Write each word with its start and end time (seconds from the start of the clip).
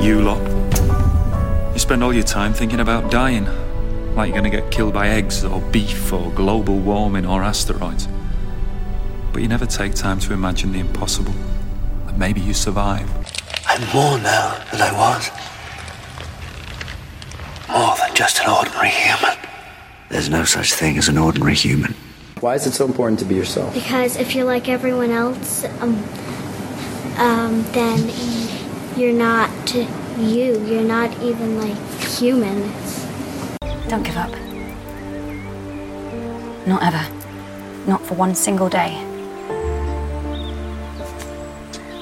You 0.00 0.22
lot. 0.22 0.40
You 1.72 1.78
spend 1.78 2.04
all 2.04 2.12
your 2.12 2.22
time 2.22 2.52
thinking 2.52 2.78
about 2.78 3.10
dying. 3.10 3.46
Like 4.14 4.28
you're 4.28 4.36
gonna 4.36 4.50
get 4.50 4.70
killed 4.70 4.94
by 4.94 5.08
eggs 5.08 5.44
or 5.44 5.60
beef 5.60 6.12
or 6.12 6.30
global 6.32 6.78
warming 6.78 7.26
or 7.26 7.42
asteroids. 7.42 8.06
But 9.32 9.42
you 9.42 9.48
never 9.48 9.66
take 9.66 9.94
time 9.94 10.20
to 10.20 10.32
imagine 10.32 10.70
the 10.72 10.78
impossible. 10.78 11.34
That 12.06 12.16
maybe 12.16 12.40
you 12.40 12.54
survive. 12.54 13.10
I'm 13.66 13.80
more 13.92 14.18
now 14.18 14.62
than 14.70 14.80
I 14.80 14.92
was. 14.92 15.30
More 17.68 17.96
than 17.96 18.14
just 18.14 18.38
an 18.40 18.50
ordinary 18.50 18.90
human. 18.90 19.36
There's 20.08 20.28
no 20.28 20.44
such 20.44 20.72
thing 20.74 20.98
as 20.98 21.08
an 21.08 21.18
ordinary 21.18 21.54
human. 21.54 21.94
Why 22.40 22.54
is 22.54 22.64
it 22.66 22.72
so 22.72 22.84
important 22.86 23.18
to 23.18 23.24
be 23.24 23.34
yourself? 23.34 23.74
Because 23.74 24.16
if 24.16 24.36
you're 24.36 24.46
like 24.46 24.68
everyone 24.68 25.10
else, 25.10 25.64
um, 25.80 25.96
um, 27.18 27.62
then 27.72 28.08
you're 28.98 29.12
not 29.12 29.74
you. 29.74 30.58
You're 30.66 30.82
not 30.82 31.10
even 31.22 31.56
like 31.56 31.78
human. 32.02 32.62
Don't 33.88 34.02
give 34.02 34.16
up. 34.16 34.30
Not 36.66 36.82
ever. 36.82 37.04
Not 37.86 38.02
for 38.02 38.14
one 38.14 38.34
single 38.34 38.68
day. 38.68 39.04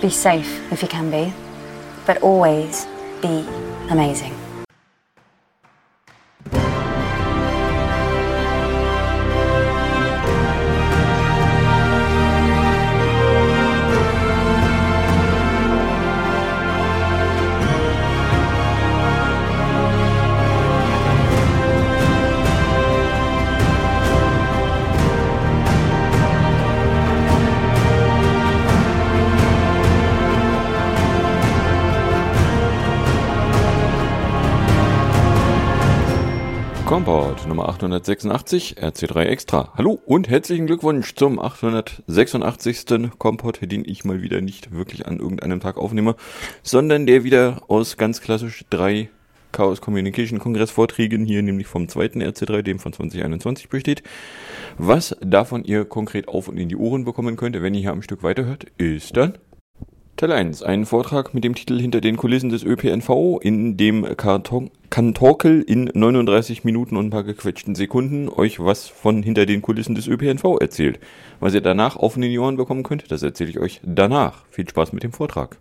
Be 0.00 0.08
safe 0.08 0.72
if 0.72 0.82
you 0.82 0.88
can 0.88 1.10
be, 1.10 1.32
but 2.06 2.22
always 2.22 2.86
be 3.20 3.46
amazing. 3.90 4.35
886 37.86 38.78
RC3 38.78 39.22
Extra. 39.26 39.72
Hallo 39.76 40.00
und 40.06 40.28
herzlichen 40.28 40.66
Glückwunsch 40.66 41.14
zum 41.14 41.38
886. 41.38 43.10
Komport, 43.16 43.60
den 43.62 43.84
ich 43.84 44.04
mal 44.04 44.22
wieder 44.22 44.40
nicht 44.40 44.72
wirklich 44.72 45.06
an 45.06 45.20
irgendeinem 45.20 45.60
Tag 45.60 45.76
aufnehme, 45.76 46.16
sondern 46.64 47.06
der 47.06 47.22
wieder 47.22 47.62
aus 47.68 47.96
ganz 47.96 48.20
klassisch 48.20 48.64
drei 48.70 49.08
Chaos 49.52 49.80
Communication 49.80 50.40
Kongress 50.40 50.72
Vorträgen 50.72 51.24
hier, 51.24 51.42
nämlich 51.42 51.68
vom 51.68 51.88
zweiten 51.88 52.20
RC3, 52.20 52.62
dem 52.62 52.80
von 52.80 52.92
2021 52.92 53.68
besteht. 53.68 54.02
Was 54.78 55.16
davon 55.20 55.62
ihr 55.62 55.84
konkret 55.84 56.26
auf 56.26 56.48
und 56.48 56.58
in 56.58 56.68
die 56.68 56.76
Ohren 56.76 57.04
bekommen 57.04 57.36
könnt, 57.36 57.60
wenn 57.62 57.74
ihr 57.74 57.80
hier 57.80 57.92
am 57.92 58.02
Stück 58.02 58.24
weiterhört, 58.24 58.66
ist 58.78 59.16
dann 59.16 59.38
Teil 60.16 60.32
1, 60.32 60.62
ein 60.62 60.86
Vortrag 60.86 61.34
mit 61.34 61.44
dem 61.44 61.54
Titel 61.54 61.78
Hinter 61.78 62.00
den 62.00 62.16
Kulissen 62.16 62.48
des 62.48 62.64
ÖPNV, 62.64 63.38
in 63.42 63.76
dem 63.76 64.16
Kantorkel 64.16 65.60
in 65.60 65.90
39 65.92 66.64
Minuten 66.64 66.96
und 66.96 67.08
ein 67.08 67.10
paar 67.10 67.22
gequetschten 67.22 67.74
Sekunden 67.74 68.30
euch 68.30 68.58
was 68.58 68.88
von 68.88 69.22
hinter 69.22 69.44
den 69.44 69.60
Kulissen 69.60 69.94
des 69.94 70.06
ÖPNV 70.06 70.58
erzählt. 70.58 71.00
Was 71.38 71.52
ihr 71.52 71.60
danach 71.60 71.96
auf 71.96 72.16
in 72.16 72.22
die 72.22 72.38
Ohren 72.38 72.56
bekommen 72.56 72.82
könnt, 72.82 73.12
das 73.12 73.22
erzähle 73.22 73.50
ich 73.50 73.58
euch 73.58 73.82
danach. 73.84 74.46
Viel 74.46 74.66
Spaß 74.66 74.94
mit 74.94 75.02
dem 75.02 75.12
Vortrag. 75.12 75.58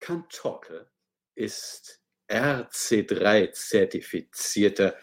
Kantorkel 0.00 0.86
ist 1.34 2.02
RC3 2.28 3.52
zertifizierter 3.52 4.94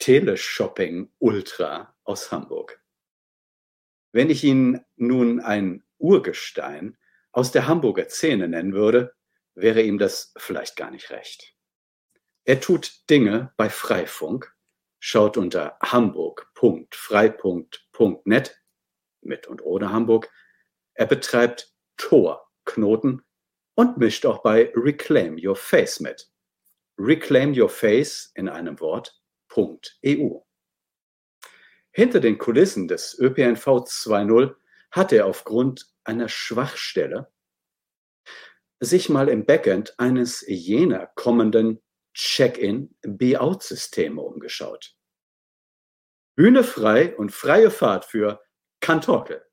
Teleshopping 0.00 1.08
Ultra 1.18 1.94
aus 2.04 2.30
Hamburg. 2.30 2.78
Wenn 4.12 4.28
ich 4.28 4.44
Ihnen 4.44 4.84
nun 4.96 5.40
ein 5.40 5.82
Urgestein 5.96 6.98
aus 7.36 7.52
der 7.52 7.68
Hamburger 7.68 8.08
Szene 8.08 8.48
nennen 8.48 8.72
würde, 8.72 9.14
wäre 9.54 9.82
ihm 9.82 9.98
das 9.98 10.32
vielleicht 10.38 10.74
gar 10.74 10.90
nicht 10.90 11.10
recht. 11.10 11.54
Er 12.44 12.62
tut 12.62 13.10
Dinge 13.10 13.52
bei 13.58 13.68
Freifunk, 13.68 14.56
schaut 15.00 15.36
unter 15.36 15.76
hamburg.frei.net 15.82 18.62
mit 19.20 19.46
und 19.48 19.62
ohne 19.62 19.92
Hamburg. 19.92 20.32
Er 20.94 21.04
betreibt 21.04 21.74
Tor-Knoten 21.98 23.22
und 23.74 23.98
mischt 23.98 24.24
auch 24.24 24.42
bei 24.42 24.72
Reclaim 24.74 25.38
Your 25.38 25.56
Face 25.56 26.00
mit. 26.00 26.30
Reclaim 26.96 27.52
Your 27.54 27.68
Face 27.68 28.32
in 28.34 28.48
einem 28.48 28.80
Wort 28.80 29.20
.eu. 29.54 30.40
Hinter 31.90 32.20
den 32.20 32.38
Kulissen 32.38 32.88
des 32.88 33.18
ÖPNV 33.18 33.66
2.0 33.66 34.54
hat 34.90 35.12
er 35.12 35.26
aufgrund 35.26 35.94
einer 36.06 36.28
Schwachstelle 36.28 37.32
sich 38.80 39.08
mal 39.08 39.28
im 39.28 39.46
Backend 39.46 39.94
eines 39.98 40.44
jener 40.46 41.06
kommenden 41.14 41.80
Check-in-Be-out-Systeme 42.14 44.20
umgeschaut. 44.20 44.94
Bühne 46.34 46.64
frei 46.64 47.16
und 47.16 47.32
freie 47.32 47.70
Fahrt 47.70 48.04
für 48.04 48.42
Kantorke. 48.80 49.46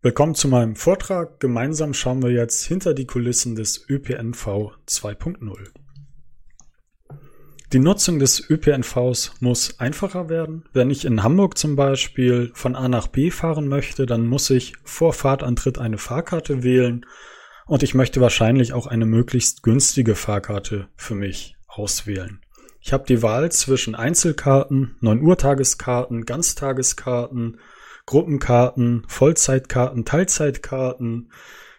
Willkommen 0.00 0.34
zu 0.34 0.48
meinem 0.48 0.74
Vortrag. 0.74 1.38
Gemeinsam 1.38 1.94
schauen 1.94 2.22
wir 2.22 2.30
jetzt 2.30 2.64
hinter 2.64 2.94
die 2.94 3.06
Kulissen 3.06 3.54
des 3.54 3.88
ÖPNV 3.88 4.76
2.0. 4.88 5.81
Die 7.72 7.78
Nutzung 7.78 8.18
des 8.18 8.50
ÖPNVs 8.50 9.32
muss 9.40 9.80
einfacher 9.80 10.28
werden. 10.28 10.64
Wenn 10.74 10.90
ich 10.90 11.06
in 11.06 11.22
Hamburg 11.22 11.56
zum 11.56 11.74
Beispiel 11.74 12.50
von 12.52 12.76
A 12.76 12.86
nach 12.86 13.06
B 13.06 13.30
fahren 13.30 13.66
möchte, 13.66 14.04
dann 14.04 14.26
muss 14.26 14.50
ich 14.50 14.74
vor 14.84 15.14
Fahrtantritt 15.14 15.78
eine 15.78 15.96
Fahrkarte 15.96 16.62
wählen 16.62 17.06
und 17.64 17.82
ich 17.82 17.94
möchte 17.94 18.20
wahrscheinlich 18.20 18.74
auch 18.74 18.86
eine 18.86 19.06
möglichst 19.06 19.62
günstige 19.62 20.16
Fahrkarte 20.16 20.88
für 20.96 21.14
mich 21.14 21.56
auswählen. 21.66 22.42
Ich 22.82 22.92
habe 22.92 23.06
die 23.08 23.22
Wahl 23.22 23.50
zwischen 23.50 23.94
Einzelkarten, 23.94 24.96
9 25.00 25.22
Uhr 25.22 25.38
Tageskarten, 25.38 26.26
Ganztageskarten, 26.26 27.58
Gruppenkarten, 28.04 29.04
Vollzeitkarten, 29.08 30.04
Teilzeitkarten, 30.04 31.30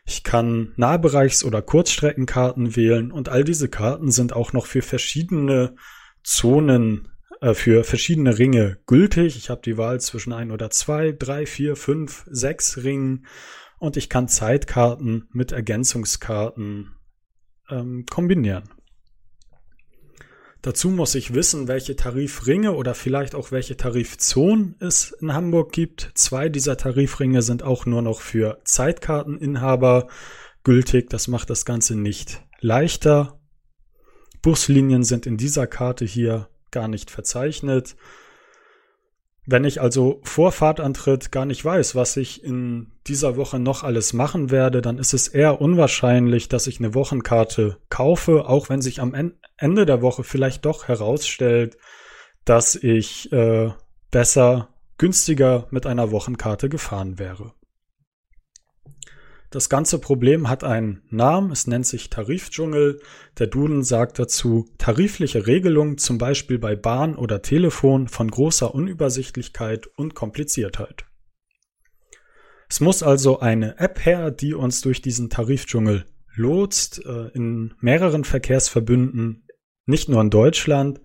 ich 0.05 0.23
kann 0.23 0.73
Nahbereichs- 0.75 1.45
oder 1.45 1.61
Kurzstreckenkarten 1.61 2.75
wählen 2.75 3.11
und 3.11 3.29
all 3.29 3.43
diese 3.43 3.69
Karten 3.69 4.11
sind 4.11 4.33
auch 4.33 4.51
noch 4.51 4.65
für 4.65 4.81
verschiedene 4.81 5.75
Zonen, 6.23 7.09
äh, 7.41 7.53
für 7.53 7.83
verschiedene 7.83 8.37
Ringe 8.37 8.79
gültig. 8.85 9.37
Ich 9.37 9.49
habe 9.49 9.61
die 9.63 9.77
Wahl 9.77 10.01
zwischen 10.01 10.33
ein 10.33 10.51
oder 10.51 10.69
zwei, 10.69 11.13
drei, 11.13 11.45
vier, 11.45 11.75
fünf, 11.75 12.25
sechs 12.29 12.83
Ringen 12.83 13.25
und 13.79 13.95
ich 13.95 14.09
kann 14.09 14.27
Zeitkarten 14.27 15.29
mit 15.31 15.51
Ergänzungskarten 15.51 16.95
ähm, 17.69 18.05
kombinieren. 18.09 18.69
Dazu 20.63 20.89
muss 20.89 21.13
ich 21.13 21.33
wissen, 21.33 21.67
welche 21.67 21.97
Tarifringe 21.97 22.71
oder 22.71 22.95
vielleicht 22.95 23.35
auch 23.35 23.51
welche 23.51 23.75
Tarifzonen 23.75 24.75
es 24.79 25.11
in 25.19 25.33
Hamburg 25.33 25.73
gibt. 25.73 26.11
Zwei 26.15 26.47
dieser 26.47 26.77
Tarifringe 26.77 27.41
sind 27.41 27.63
auch 27.63 27.85
nur 27.85 28.01
noch 28.01 28.21
für 28.21 28.61
Zeitkarteninhaber 28.63 30.07
gültig. 30.63 31.09
Das 31.09 31.27
macht 31.27 31.49
das 31.49 31.65
Ganze 31.65 31.97
nicht 31.97 32.41
leichter. 32.61 33.41
Buslinien 34.41 35.03
sind 35.03 35.25
in 35.25 35.35
dieser 35.35 35.67
Karte 35.67 36.05
hier 36.05 36.47
gar 36.71 36.87
nicht 36.87 37.11
verzeichnet. 37.11 37.97
Wenn 39.45 39.65
ich 39.65 39.81
also 39.81 40.21
vor 40.23 40.53
Fahrtantritt 40.53 41.31
gar 41.31 41.45
nicht 41.45 41.63
weiß, 41.65 41.95
was 41.95 42.15
ich 42.15 42.43
in 42.43 42.91
dieser 43.07 43.35
Woche 43.35 43.59
noch 43.59 43.83
alles 43.83 44.13
machen 44.13 44.51
werde, 44.51 44.81
dann 44.81 44.97
ist 44.97 45.13
es 45.13 45.27
eher 45.27 45.59
unwahrscheinlich, 45.59 46.47
dass 46.47 46.67
ich 46.67 46.79
eine 46.79 46.93
Wochenkarte 46.93 47.77
kaufe, 47.89 48.47
auch 48.47 48.69
wenn 48.69 48.81
sich 48.81 49.01
am 49.01 49.13
Ende 49.57 49.85
der 49.85 50.01
Woche 50.01 50.23
vielleicht 50.23 50.63
doch 50.63 50.87
herausstellt, 50.87 51.77
dass 52.45 52.75
ich 52.75 53.31
äh, 53.33 53.71
besser, 54.11 54.69
günstiger 54.97 55.67
mit 55.71 55.85
einer 55.85 56.11
Wochenkarte 56.11 56.69
gefahren 56.69 57.19
wäre. 57.19 57.51
Das 59.53 59.69
ganze 59.69 59.99
Problem 59.99 60.49
hat 60.49 60.63
einen 60.63 61.03
Namen, 61.11 61.51
es 61.51 61.67
nennt 61.67 61.85
sich 61.85 62.09
Tarifdschungel. 62.09 62.99
Der 63.37 63.45
Duden 63.45 63.83
sagt 63.83 64.17
dazu 64.17 64.67
tarifliche 64.79 65.45
Regelung, 65.45 65.99
zum 65.99 66.17
Beispiel 66.17 66.57
bei 66.57 66.75
Bahn 66.75 67.15
oder 67.15 67.43
Telefon, 67.43 68.07
von 68.07 68.31
großer 68.31 68.73
Unübersichtlichkeit 68.73 69.85
und 69.95 70.15
Kompliziertheit. 70.15 71.05
Es 72.67 72.79
muss 72.79 73.03
also 73.03 73.41
eine 73.41 73.77
App 73.77 74.03
her, 74.03 74.31
die 74.31 74.55
uns 74.55 74.81
durch 74.81 75.03
diesen 75.03 75.29
Tarifdschungel 75.29 76.05
lotst. 76.33 77.05
Äh, 77.05 77.27
in 77.35 77.75
mehreren 77.79 78.23
Verkehrsverbünden, 78.23 79.47
nicht 79.85 80.09
nur 80.09 80.19
in 80.21 80.31
Deutschland, 80.31 80.99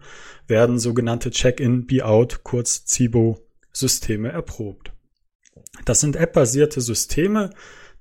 werden 0.46 0.78
sogenannte 0.78 1.30
Check-in, 1.30 1.84
Be-out, 1.84 2.44
kurz 2.44 2.86
CIBO 2.86 3.46
Systeme 3.72 4.30
erprobt. 4.30 4.94
Das 5.84 6.00
sind 6.00 6.16
App-basierte 6.16 6.80
Systeme, 6.80 7.50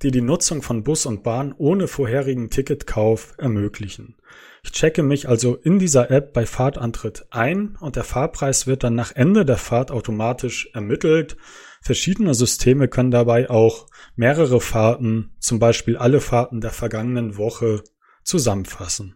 die 0.01 0.11
die 0.11 0.21
Nutzung 0.21 0.61
von 0.61 0.83
Bus 0.83 1.05
und 1.05 1.23
Bahn 1.23 1.53
ohne 1.57 1.87
vorherigen 1.87 2.49
Ticketkauf 2.49 3.33
ermöglichen. 3.37 4.15
Ich 4.63 4.71
checke 4.71 5.01
mich 5.01 5.29
also 5.29 5.55
in 5.55 5.79
dieser 5.79 6.11
App 6.11 6.33
bei 6.33 6.45
Fahrtantritt 6.45 7.25
ein 7.31 7.77
und 7.79 7.95
der 7.95 8.03
Fahrpreis 8.03 8.67
wird 8.67 8.83
dann 8.83 8.95
nach 8.95 9.15
Ende 9.15 9.45
der 9.45 9.57
Fahrt 9.57 9.91
automatisch 9.91 10.69
ermittelt. 10.73 11.37
Verschiedene 11.81 12.33
Systeme 12.33 12.87
können 12.87 13.11
dabei 13.11 13.49
auch 13.49 13.87
mehrere 14.15 14.59
Fahrten, 14.59 15.31
zum 15.39 15.59
Beispiel 15.59 15.97
alle 15.97 16.19
Fahrten 16.19 16.59
der 16.59 16.71
vergangenen 16.71 17.37
Woche, 17.37 17.83
zusammenfassen. 18.23 19.15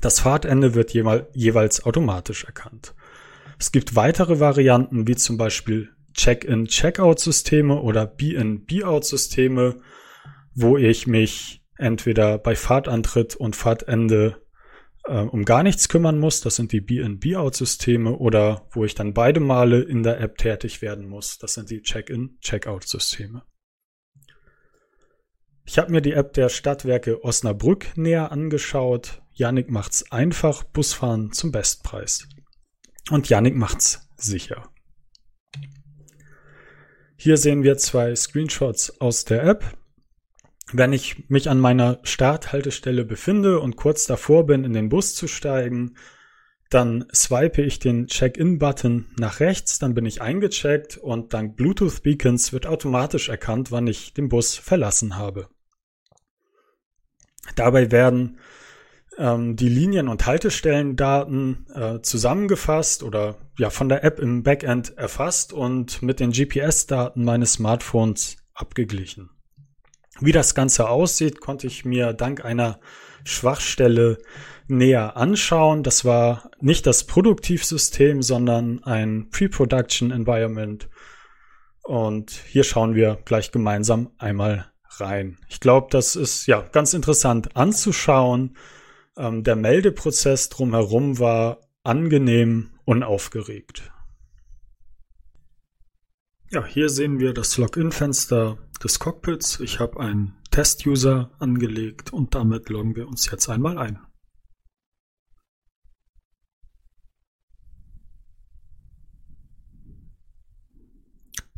Das 0.00 0.20
Fahrtende 0.20 0.74
wird 0.74 0.92
jeweils 0.92 1.84
automatisch 1.84 2.44
erkannt. 2.44 2.94
Es 3.58 3.72
gibt 3.72 3.96
weitere 3.96 4.40
Varianten 4.40 5.06
wie 5.06 5.16
zum 5.16 5.36
Beispiel 5.36 5.90
Check-in-Checkout-Systeme 6.18 7.80
oder 7.80 8.04
Be-in-Be-out-Systeme, 8.04 9.80
wo 10.52 10.76
ich 10.76 11.06
mich 11.06 11.62
entweder 11.76 12.38
bei 12.38 12.56
Fahrtantritt 12.56 13.36
und 13.36 13.54
Fahrtende 13.54 14.42
äh, 15.04 15.20
um 15.20 15.44
gar 15.44 15.62
nichts 15.62 15.88
kümmern 15.88 16.18
muss. 16.18 16.40
Das 16.40 16.56
sind 16.56 16.72
die 16.72 16.80
Be-in-Be-out-Systeme 16.80 18.16
oder 18.16 18.66
wo 18.72 18.84
ich 18.84 18.96
dann 18.96 19.14
beide 19.14 19.38
Male 19.38 19.80
in 19.80 20.02
der 20.02 20.20
App 20.20 20.38
tätig 20.38 20.82
werden 20.82 21.08
muss. 21.08 21.38
Das 21.38 21.54
sind 21.54 21.70
die 21.70 21.82
Check-in-Checkout-Systeme. 21.82 23.44
Ich 25.66 25.78
habe 25.78 25.92
mir 25.92 26.00
die 26.00 26.14
App 26.14 26.32
der 26.32 26.48
Stadtwerke 26.48 27.22
Osnabrück 27.22 27.96
näher 27.96 28.32
angeschaut. 28.32 29.22
Yannick 29.34 29.70
macht's 29.70 30.10
einfach, 30.10 30.64
Busfahren 30.64 31.30
zum 31.30 31.52
Bestpreis. 31.52 32.26
Und 33.10 33.28
Yannick 33.28 33.54
macht's 33.54 34.08
sicher. 34.16 34.68
Hier 37.20 37.36
sehen 37.36 37.64
wir 37.64 37.76
zwei 37.78 38.14
Screenshots 38.14 39.00
aus 39.00 39.24
der 39.24 39.42
App. 39.42 39.76
Wenn 40.72 40.92
ich 40.92 41.28
mich 41.28 41.50
an 41.50 41.58
meiner 41.58 41.98
Starthaltestelle 42.04 43.04
befinde 43.04 43.58
und 43.58 43.74
kurz 43.74 44.06
davor 44.06 44.46
bin, 44.46 44.62
in 44.62 44.72
den 44.72 44.88
Bus 44.88 45.16
zu 45.16 45.26
steigen, 45.26 45.96
dann 46.70 47.06
swipe 47.12 47.60
ich 47.60 47.80
den 47.80 48.06
Check-in-Button 48.06 49.16
nach 49.18 49.40
rechts, 49.40 49.80
dann 49.80 49.94
bin 49.94 50.06
ich 50.06 50.22
eingecheckt 50.22 50.96
und 50.96 51.34
dank 51.34 51.56
Bluetooth-Beacons 51.56 52.52
wird 52.52 52.68
automatisch 52.68 53.28
erkannt, 53.28 53.72
wann 53.72 53.88
ich 53.88 54.14
den 54.14 54.28
Bus 54.28 54.54
verlassen 54.54 55.16
habe. 55.16 55.48
Dabei 57.56 57.90
werden 57.90 58.38
ähm, 59.18 59.56
die 59.56 59.68
Linien- 59.68 60.08
und 60.08 60.26
Haltestellendaten 60.26 61.66
äh, 61.74 62.00
zusammengefasst 62.00 63.02
oder 63.02 63.36
ja 63.58 63.70
von 63.70 63.88
der 63.88 64.04
App 64.04 64.18
im 64.20 64.42
Backend 64.42 64.96
erfasst 64.96 65.52
und 65.52 66.02
mit 66.02 66.20
den 66.20 66.30
GPS-Daten 66.30 67.24
meines 67.24 67.54
Smartphones 67.54 68.36
abgeglichen. 68.54 69.30
Wie 70.20 70.32
das 70.32 70.54
Ganze 70.54 70.88
aussieht, 70.88 71.40
konnte 71.40 71.66
ich 71.66 71.84
mir 71.84 72.12
dank 72.12 72.44
einer 72.44 72.80
Schwachstelle 73.24 74.18
näher 74.66 75.16
anschauen. 75.16 75.82
Das 75.82 76.04
war 76.04 76.50
nicht 76.60 76.86
das 76.86 77.04
Produktivsystem, 77.04 78.22
sondern 78.22 78.82
ein 78.84 79.30
Pre-Production 79.30 80.10
Environment. 80.10 80.88
Und 81.82 82.30
hier 82.30 82.64
schauen 82.64 82.94
wir 82.94 83.18
gleich 83.24 83.50
gemeinsam 83.50 84.10
einmal 84.18 84.70
rein. 84.98 85.38
Ich 85.48 85.60
glaube, 85.60 85.88
das 85.90 86.16
ist 86.16 86.46
ja 86.46 86.60
ganz 86.60 86.94
interessant 86.94 87.56
anzuschauen. 87.56 88.56
Ähm, 89.18 89.42
der 89.42 89.56
Meldeprozess 89.56 90.48
drumherum 90.48 91.18
war 91.18 91.60
angenehm 91.82 92.70
unaufgeregt. 92.84 93.90
Ja, 96.50 96.64
hier 96.64 96.88
sehen 96.88 97.18
wir 97.18 97.34
das 97.34 97.58
Login-Fenster 97.58 98.56
des 98.82 99.00
Cockpits. 99.00 99.58
Ich 99.60 99.80
habe 99.80 99.98
einen 99.98 100.36
Test-User 100.52 101.32
angelegt 101.40 102.12
und 102.12 102.34
damit 102.36 102.68
loggen 102.68 102.94
wir 102.94 103.08
uns 103.08 103.28
jetzt 103.30 103.48
einmal 103.48 103.76
ein. 103.76 103.98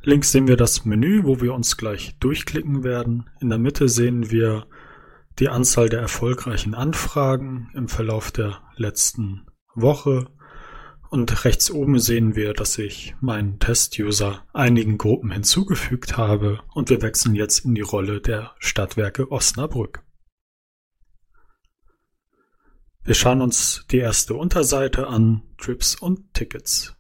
Links 0.03 0.33
sehen 0.33 0.49
wir 0.49 0.57
das 0.57 0.87
Menü, 0.87 1.25
wo 1.25 1.43
wir 1.43 1.53
uns 1.53 1.77
gleich 1.77 2.19
durchklicken 2.21 2.85
werden. 2.85 3.29
In 3.41 3.51
der 3.51 3.59
Mitte 3.59 3.87
sehen 3.87 4.31
wir 4.31 4.67
die 5.41 5.49
Anzahl 5.49 5.89
der 5.89 6.01
erfolgreichen 6.01 6.75
Anfragen 6.75 7.71
im 7.75 7.89
Verlauf 7.89 8.31
der 8.31 8.61
letzten 8.77 9.47
Woche. 9.75 10.31
Und 11.09 11.45
rechts 11.45 11.71
oben 11.71 11.99
sehen 11.99 12.37
wir, 12.37 12.53
dass 12.53 12.79
ich 12.79 13.17
meinen 13.21 13.59
Test-User 13.59 14.45
einigen 14.53 14.99
Gruppen 14.99 15.33
hinzugefügt 15.33 16.17
habe 16.17 16.61
und 16.75 16.91
wir 16.91 17.03
wechseln 17.03 17.35
jetzt 17.35 17.65
in 17.65 17.75
die 17.75 17.81
Rolle 17.81 18.21
der 18.21 18.55
Stadtwerke 18.59 19.33
Osnabrück. 19.33 20.05
Wir 23.03 23.15
schauen 23.15 23.41
uns 23.41 23.87
die 23.91 23.99
erste 23.99 24.35
Unterseite 24.35 25.09
an, 25.09 25.43
Trips 25.57 25.97
und 25.97 26.35
Tickets. 26.35 26.95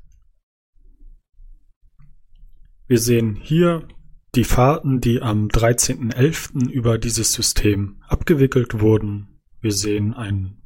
Wir 2.86 2.98
sehen 2.98 3.36
hier 3.36 3.86
die 4.34 4.44
Fahrten, 4.44 5.00
die 5.00 5.22
am 5.22 5.48
13.11. 5.48 6.68
über 6.70 6.98
dieses 6.98 7.32
System 7.32 8.00
abgewickelt 8.06 8.80
wurden. 8.80 9.40
Wir 9.60 9.72
sehen 9.72 10.14
ein, 10.14 10.58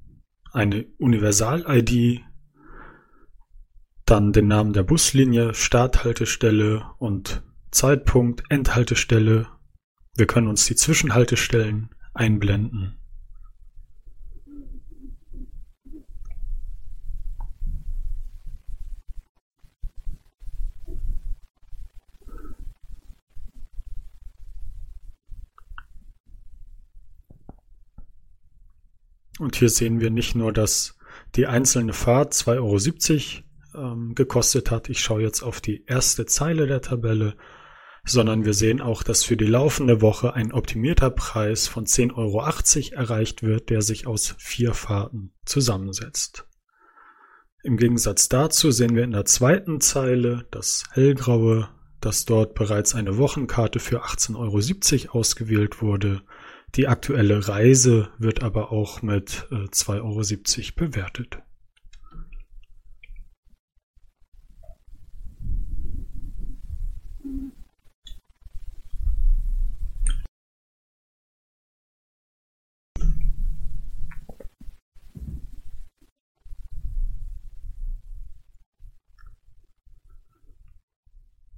eine 0.52 0.86
Universal-ID, 0.98 2.20
dann 4.04 4.32
den 4.32 4.48
Namen 4.48 4.74
der 4.74 4.82
Buslinie, 4.82 5.54
Starthaltestelle 5.54 6.84
und 6.98 7.42
Zeitpunkt, 7.70 8.42
Endhaltestelle. 8.50 9.48
Wir 10.16 10.26
können 10.26 10.48
uns 10.48 10.66
die 10.66 10.76
Zwischenhaltestellen 10.76 11.90
einblenden. 12.12 12.98
Und 29.38 29.56
hier 29.56 29.68
sehen 29.68 30.00
wir 30.00 30.10
nicht 30.10 30.34
nur, 30.34 30.52
dass 30.52 30.96
die 31.34 31.46
einzelne 31.46 31.92
Fahrt 31.92 32.32
2,70 32.32 33.42
Euro 33.74 33.92
ähm, 33.92 34.14
gekostet 34.14 34.70
hat. 34.70 34.88
Ich 34.88 35.00
schaue 35.00 35.22
jetzt 35.22 35.42
auf 35.42 35.60
die 35.60 35.84
erste 35.86 36.26
Zeile 36.26 36.66
der 36.66 36.82
Tabelle, 36.82 37.36
sondern 38.04 38.44
wir 38.44 38.54
sehen 38.54 38.80
auch, 38.80 39.02
dass 39.02 39.24
für 39.24 39.36
die 39.36 39.46
laufende 39.46 40.00
Woche 40.02 40.34
ein 40.34 40.52
optimierter 40.52 41.10
Preis 41.10 41.66
von 41.66 41.86
10,80 41.86 42.16
Euro 42.16 43.00
erreicht 43.00 43.42
wird, 43.42 43.70
der 43.70 43.82
sich 43.82 44.06
aus 44.06 44.34
vier 44.38 44.74
Fahrten 44.74 45.32
zusammensetzt. 45.44 46.46
Im 47.62 47.78
Gegensatz 47.78 48.28
dazu 48.28 48.70
sehen 48.70 48.94
wir 48.94 49.04
in 49.04 49.12
der 49.12 49.24
zweiten 49.24 49.80
Zeile 49.80 50.46
das 50.50 50.84
hellgraue, 50.92 51.70
dass 52.00 52.26
dort 52.26 52.54
bereits 52.54 52.94
eine 52.94 53.16
Wochenkarte 53.16 53.80
für 53.80 54.04
18,70 54.04 55.06
Euro 55.06 55.18
ausgewählt 55.18 55.80
wurde 55.80 56.22
die 56.76 56.88
aktuelle 56.88 57.46
Reise 57.46 58.08
wird 58.18 58.42
aber 58.42 58.72
auch 58.72 59.02
mit 59.02 59.46
äh, 59.50 59.66
2,70 59.66 60.78
Euro 60.78 60.88
bewertet. 60.88 61.38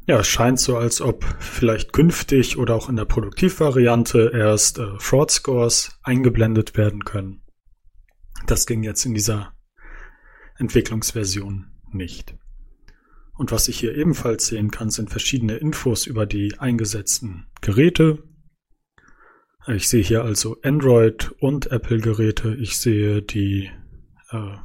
Ja, 0.09 0.21
es 0.21 0.29
scheint 0.29 0.61
so, 0.61 0.77
als 0.77 1.01
ob 1.01 1.25
vielleicht 1.41 1.93
künftig 1.93 2.59
oder 2.59 2.77
auch 2.77 2.89
in 2.89 2.95
der 2.95 3.07
Produktivvariante 3.07 4.31
erst 4.33 4.79
äh, 4.79 4.99
Fraud 4.99 5.33
Scores 5.33 5.99
eingeblendet 6.05 6.77
werden 6.77 7.05
können. 7.05 7.43
Das 8.47 8.67
ging 8.67 8.85
jetzt 8.85 9.05
in 9.05 9.15
dieser 9.15 9.53
Entwicklungsversion 10.59 11.73
nicht. 11.91 12.37
Und 13.37 13.51
was 13.51 13.67
ich 13.67 13.81
hier 13.81 13.97
ebenfalls 13.97 14.47
sehen 14.47 14.71
kann, 14.71 14.91
sind 14.91 15.11
verschiedene 15.11 15.57
Infos 15.57 16.07
über 16.07 16.25
die 16.25 16.57
eingesetzten 16.57 17.47
Geräte. 17.61 18.23
Ich 19.67 19.89
sehe 19.89 20.05
hier 20.05 20.23
also 20.23 20.57
Android 20.63 21.33
und 21.41 21.73
Apple 21.73 21.99
Geräte. 21.99 22.55
Ich 22.55 22.79
sehe 22.79 23.23
die, 23.23 23.73
äh, 24.31 24.57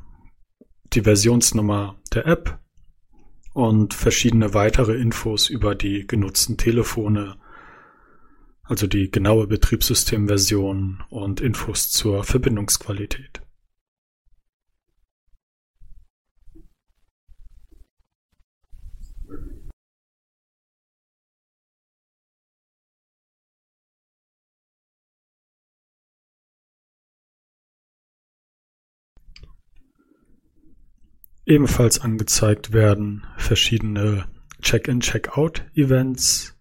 die 0.94 1.02
Versionsnummer 1.02 2.00
der 2.14 2.28
App 2.28 2.60
und 3.54 3.94
verschiedene 3.94 4.54
weitere 4.54 4.96
Infos 4.96 5.50
über 5.50 5.76
die 5.76 6.08
genutzten 6.08 6.58
Telefone, 6.58 7.36
also 8.64 8.88
die 8.88 9.12
genaue 9.12 9.48
Betriebssystemversion 9.48 11.04
und 11.10 11.42
Infos 11.42 11.90
zur 11.90 12.24
Verbindungsqualität. 12.24 13.41
Ebenfalls 31.46 32.00
angezeigt 32.00 32.72
werden 32.72 33.26
verschiedene 33.38 34.26
Check-in, 34.62 35.00
Check-out-Events. 35.00 36.58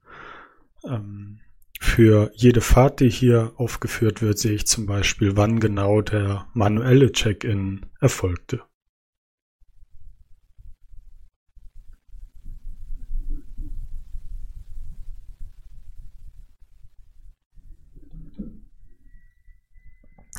Ähm, 0.84 1.40
für 1.78 2.30
jede 2.34 2.60
Fahrt, 2.60 3.00
die 3.00 3.10
hier 3.10 3.52
aufgeführt 3.56 4.22
wird, 4.22 4.38
sehe 4.38 4.52
ich 4.52 4.66
zum 4.66 4.86
Beispiel, 4.86 5.36
wann 5.36 5.60
genau 5.60 6.00
der 6.00 6.46
manuelle 6.54 7.12
Check-in 7.12 7.86
erfolgte. 8.00 8.62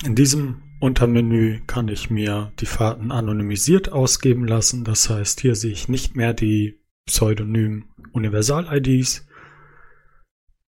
In 0.04 0.16
diesem 0.16 0.64
Untermenü 0.82 1.60
kann 1.68 1.88
ich 1.90 2.10
mir 2.10 2.52
die 2.60 2.66
Fahrten 2.66 3.12
anonymisiert 3.12 3.92
ausgeben 3.92 4.48
lassen. 4.48 4.84
Das 4.84 5.12
heißt, 5.12 5.40
hier 5.40 5.54
sehe 5.54 5.72
ich 5.72 5.88
nicht 5.90 6.16
mehr 6.16 6.34
die 6.34 6.82
Pseudonym 7.06 7.86
Universal-IDs. 8.14 9.28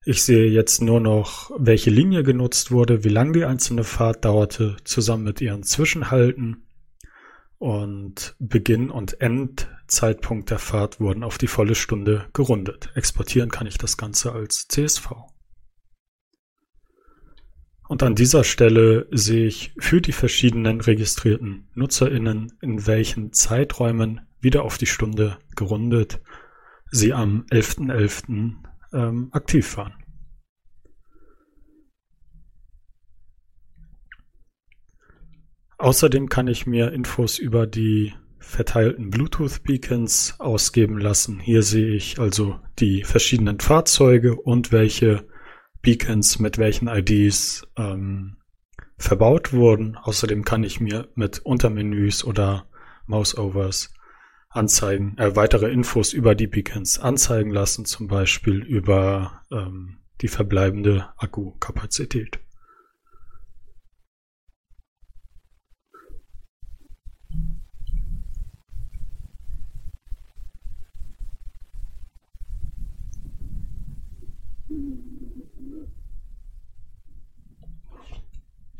Ich 0.05 0.21
sehe 0.21 0.45
jetzt 0.45 0.83
nur 0.83 0.99
noch, 0.99 1.49
welche 1.57 1.89
Linie 1.89 2.21
genutzt 2.21 2.69
wurde, 2.69 3.03
wie 3.03 3.09
lang 3.09 3.33
die 3.33 3.43
einzelne 3.43 3.83
Fahrt 3.83 4.23
dauerte, 4.23 4.77
zusammen 4.83 5.23
mit 5.23 5.41
ihren 5.41 5.63
Zwischenhalten. 5.63 6.67
Und 7.57 8.35
Beginn 8.37 8.91
und 8.91 9.19
Endzeitpunkt 9.19 10.51
der 10.51 10.59
Fahrt 10.59 10.99
wurden 10.99 11.23
auf 11.23 11.39
die 11.39 11.47
volle 11.47 11.73
Stunde 11.73 12.25
gerundet. 12.33 12.91
Exportieren 12.93 13.49
kann 13.49 13.65
ich 13.65 13.79
das 13.79 13.97
Ganze 13.97 14.33
als 14.33 14.67
CSV. 14.67 15.32
Und 17.87 18.01
an 18.01 18.15
dieser 18.15 18.43
Stelle 18.43 19.07
sehe 19.11 19.45
ich 19.45 19.73
für 19.77 20.01
die 20.01 20.13
verschiedenen 20.13 20.81
registrierten 20.81 21.67
NutzerInnen, 21.75 22.53
in 22.61 22.87
welchen 22.87 23.33
Zeiträumen 23.33 24.21
wieder 24.39 24.63
auf 24.63 24.77
die 24.77 24.85
Stunde 24.85 25.37
gerundet 25.55 26.21
sie 26.93 27.11
am 27.11 27.45
11.11. 27.51 27.91
.11., 27.91 28.53
ähm, 28.93 29.29
aktiv 29.31 29.77
waren. 29.77 29.93
Außerdem 35.79 36.29
kann 36.29 36.47
ich 36.47 36.65
mir 36.65 36.93
Infos 36.93 37.39
über 37.39 37.67
die 37.67 38.13
verteilten 38.37 39.09
Bluetooth-Beacons 39.09 40.35
ausgeben 40.39 40.99
lassen. 40.99 41.39
Hier 41.39 41.63
sehe 41.63 41.95
ich 41.95 42.19
also 42.19 42.59
die 42.79 43.03
verschiedenen 43.03 43.59
Fahrzeuge 43.59 44.35
und 44.35 44.71
welche 44.71 45.25
Beacons 45.83 46.39
mit 46.39 46.57
welchen 46.57 46.87
IDs 46.87 47.67
ähm, 47.77 48.37
verbaut 48.97 49.51
wurden. 49.51 49.97
Außerdem 49.97 50.45
kann 50.45 50.63
ich 50.63 50.79
mir 50.79 51.09
mit 51.13 51.39
Untermenüs 51.39 52.23
oder 52.23 52.65
Mouseovers 53.05 53.93
anzeigen, 54.49 55.17
äh, 55.17 55.35
weitere 55.35 55.69
Infos 55.69 56.13
über 56.13 56.35
die 56.35 56.47
Beacons 56.47 56.99
anzeigen 56.99 57.51
lassen, 57.51 57.85
zum 57.85 58.07
Beispiel 58.07 58.63
über 58.63 59.43
ähm, 59.51 59.97
die 60.21 60.29
verbleibende 60.29 61.09
Akkukapazität. 61.17 62.39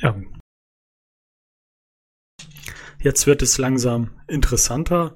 Ja. 0.04 0.16
Jetzt 3.00 3.26
wird 3.26 3.42
es 3.42 3.58
langsam 3.58 4.12
interessanter. 4.28 5.16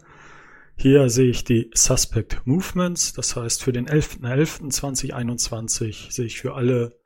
Hier 0.77 1.09
sehe 1.09 1.29
ich 1.29 1.43
die 1.43 1.69
Suspect 1.73 2.41
Movements, 2.45 3.11
das 3.13 3.35
heißt 3.35 3.63
für 3.63 3.73
den 3.73 3.87
11.11.2021 3.87 6.11
sehe 6.11 6.25
ich 6.25 6.39
für 6.39 6.55
alle 6.55 6.97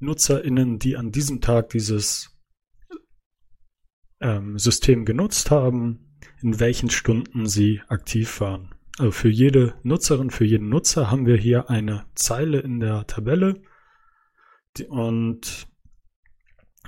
NutzerInnen, 0.00 0.80
die 0.80 0.96
an 0.96 1.12
diesem 1.12 1.40
Tag 1.40 1.68
dieses 1.70 2.36
ähm, 4.20 4.58
System 4.58 5.04
genutzt 5.04 5.52
haben, 5.52 6.18
in 6.42 6.58
welchen 6.58 6.90
Stunden 6.90 7.46
sie 7.46 7.82
aktiv 7.88 8.40
waren. 8.40 8.74
Also 8.98 9.12
für 9.12 9.28
jede 9.28 9.74
Nutzerin, 9.82 10.30
für 10.30 10.44
jeden 10.44 10.70
Nutzer 10.70 11.08
haben 11.10 11.26
wir 11.26 11.36
hier 11.36 11.68
eine 11.70 12.06
Zeile 12.14 12.60
in 12.60 12.80
der 12.80 13.06
Tabelle 13.06 13.60
und 14.88 15.68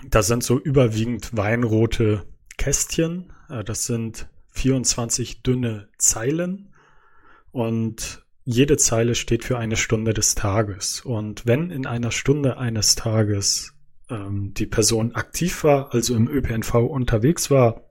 das 0.07 0.27
sind 0.27 0.43
so 0.43 0.59
überwiegend 0.59 1.37
weinrote 1.37 2.25
Kästchen. 2.57 3.33
Äh, 3.49 3.65
das 3.65 3.87
sind 3.87 4.29
24 4.53 5.43
dünne 5.43 5.89
Zeilen 5.99 6.75
und 7.53 8.25
jede 8.45 8.77
Zeile 8.79 9.15
steht 9.15 9.45
für 9.45 9.59
eine 9.59 9.77
Stunde 9.77 10.15
des 10.15 10.35
Tages. 10.35 11.03
Und 11.03 11.47
wenn 11.47 11.71
in 11.71 11.87
einer 11.87 12.11
Stunde 12.11 12.57
eines 12.57 12.95
Tages 12.95 13.75
ähm, 14.09 14.55
die 14.55 14.67
Person 14.67 15.15
aktiv 15.15 15.65
war, 15.65 15.93
also 15.93 16.17
im 16.17 16.29
ÖPNV 16.29 16.75
unterwegs 16.77 17.51
war, 17.51 17.83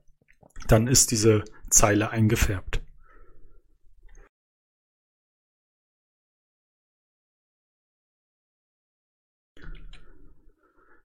dann 0.66 0.88
ist 0.88 1.12
diese 1.12 1.44
Zeile 1.70 2.10
eingefärbt. 2.10 2.82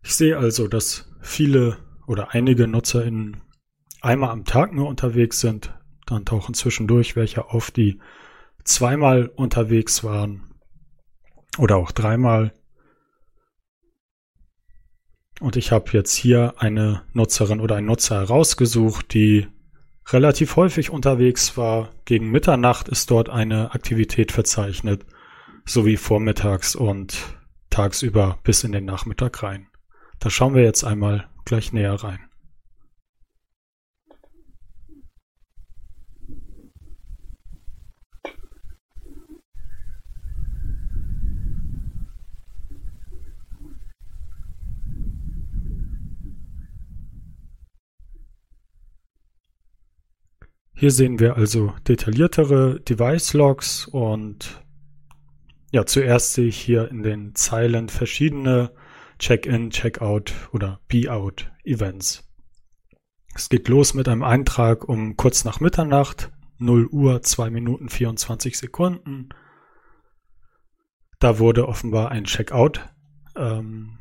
Ich 0.03 0.15
sehe 0.15 0.37
also, 0.37 0.67
dass 0.67 1.09
viele 1.21 1.77
oder 2.07 2.33
einige 2.33 2.67
NutzerInnen 2.67 3.41
einmal 4.01 4.31
am 4.31 4.45
Tag 4.45 4.73
nur 4.73 4.87
unterwegs 4.87 5.39
sind. 5.39 5.73
Dann 6.05 6.25
tauchen 6.25 6.53
zwischendurch 6.53 7.15
welche 7.15 7.49
auf, 7.49 7.71
die 7.71 7.99
zweimal 8.65 9.27
unterwegs 9.27 10.03
waren 10.03 10.53
oder 11.57 11.77
auch 11.77 11.91
dreimal. 11.91 12.53
Und 15.39 15.55
ich 15.55 15.71
habe 15.71 15.91
jetzt 15.93 16.13
hier 16.13 16.55
eine 16.57 17.03
Nutzerin 17.13 17.59
oder 17.59 17.77
einen 17.77 17.87
Nutzer 17.87 18.19
herausgesucht, 18.19 19.13
die 19.13 19.47
relativ 20.09 20.57
häufig 20.57 20.89
unterwegs 20.89 21.57
war. 21.57 21.91
Gegen 22.05 22.29
Mitternacht 22.29 22.89
ist 22.89 23.09
dort 23.09 23.29
eine 23.29 23.73
Aktivität 23.73 24.31
verzeichnet, 24.31 25.05
sowie 25.65 25.95
vormittags 25.95 26.75
und 26.75 27.17
tagsüber 27.69 28.39
bis 28.43 28.63
in 28.63 28.73
den 28.73 28.85
Nachmittag 28.85 29.41
rein. 29.43 29.67
Da 30.23 30.29
schauen 30.29 30.55
wir 30.55 30.63
jetzt 30.63 30.85
einmal 30.85 31.27
gleich 31.43 31.73
näher 31.73 31.95
rein. 31.95 32.19
Hier 50.73 50.91
sehen 50.91 51.19
wir 51.19 51.35
also 51.35 51.73
detailliertere 51.85 52.79
Device 52.79 53.33
Logs 53.33 53.87
und 53.87 54.63
ja, 55.73 55.85
zuerst 55.85 56.33
sehe 56.33 56.47
ich 56.47 56.57
hier 56.57 56.89
in 56.89 57.03
den 57.03 57.35
Zeilen 57.35 57.89
verschiedene 57.89 58.71
Check-in, 59.23 59.69
Check-out 59.69 60.33
oder 60.51 60.81
Be-out 60.89 61.49
Events. 61.63 62.29
Es 63.33 63.47
geht 63.47 63.69
los 63.69 63.93
mit 63.93 64.09
einem 64.09 64.21
Eintrag 64.21 64.83
um 64.83 65.15
kurz 65.15 65.45
nach 65.45 65.61
Mitternacht, 65.61 66.33
0 66.57 66.87
Uhr, 66.87 67.21
2 67.21 67.49
Minuten 67.49 67.87
24 67.87 68.57
Sekunden. 68.57 69.29
Da 71.21 71.39
wurde 71.39 71.69
offenbar 71.69 72.11
ein 72.11 72.25
Checkout, 72.25 72.81
ähm, 73.37 73.97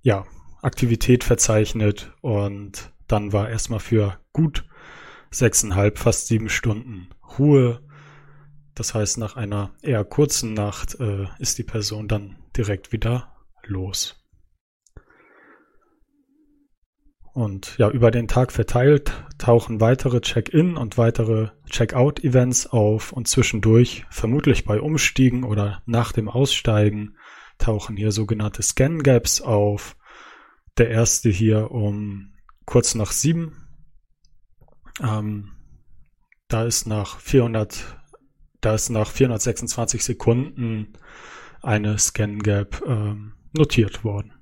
ja, 0.00 0.26
Aktivität 0.60 1.22
verzeichnet 1.22 2.12
und 2.20 2.92
dann 3.06 3.32
war 3.32 3.48
erstmal 3.48 3.78
für 3.78 4.18
gut 4.32 4.64
sechseinhalb, 5.30 5.98
fast 5.98 6.26
sieben 6.26 6.48
Stunden 6.48 7.10
Ruhe. 7.38 7.80
Das 8.74 8.92
heißt, 8.92 9.18
nach 9.18 9.36
einer 9.36 9.72
eher 9.82 10.04
kurzen 10.04 10.52
Nacht 10.52 10.98
äh, 10.98 11.28
ist 11.38 11.58
die 11.58 11.62
Person 11.62 12.08
dann 12.08 12.38
direkt 12.56 12.90
wieder 12.90 13.36
los. 13.62 14.18
Und 17.32 17.78
ja, 17.78 17.88
über 17.90 18.10
den 18.10 18.28
Tag 18.28 18.52
verteilt 18.52 19.12
tauchen 19.38 19.80
weitere 19.80 20.20
Check-in 20.20 20.76
und 20.76 20.98
weitere 20.98 21.48
Check-out-Events 21.70 22.66
auf 22.66 23.12
und 23.12 23.26
zwischendurch, 23.26 24.04
vermutlich 24.10 24.64
bei 24.66 24.80
Umstiegen 24.80 25.44
oder 25.44 25.82
nach 25.86 26.12
dem 26.12 26.28
Aussteigen, 26.28 27.16
tauchen 27.56 27.96
hier 27.96 28.12
sogenannte 28.12 28.62
Scan-Gaps 28.62 29.40
auf. 29.40 29.96
Der 30.76 30.90
erste 30.90 31.30
hier 31.30 31.70
um 31.70 32.34
kurz 32.66 32.94
nach 32.94 33.12
sieben. 33.12 33.66
Ähm, 35.00 35.52
da 36.48 36.64
ist 36.64 36.86
nach 36.86 37.18
400, 37.18 37.96
da 38.60 38.74
ist 38.74 38.90
nach 38.90 39.10
426 39.10 40.04
Sekunden 40.04 40.92
eine 41.62 41.98
Scan-Gap 41.98 42.82
ähm, 42.86 43.32
notiert 43.52 44.04
worden. 44.04 44.34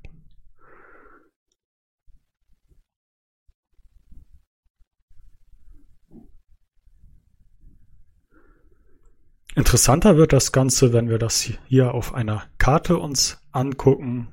Interessanter 9.57 10.17
wird 10.17 10.33
das 10.33 10.53
Ganze, 10.53 10.93
wenn 10.93 11.09
wir 11.09 11.19
das 11.19 11.51
hier 11.67 11.93
auf 11.93 12.15
einer 12.15 12.45
Karte 12.59 12.99
uns 12.99 13.43
angucken. 13.51 14.29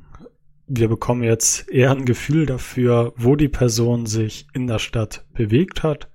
Wir 0.67 0.89
bekommen 0.89 1.24
jetzt 1.24 1.69
eher 1.69 1.91
ein 1.91 2.05
Gefühl 2.05 2.45
dafür, 2.45 3.13
wo 3.15 3.36
die 3.36 3.47
Person 3.47 4.05
sich 4.05 4.47
in 4.53 4.67
der 4.67 4.79
Stadt 4.79 5.25
bewegt 5.33 5.81
hat. 5.81 6.09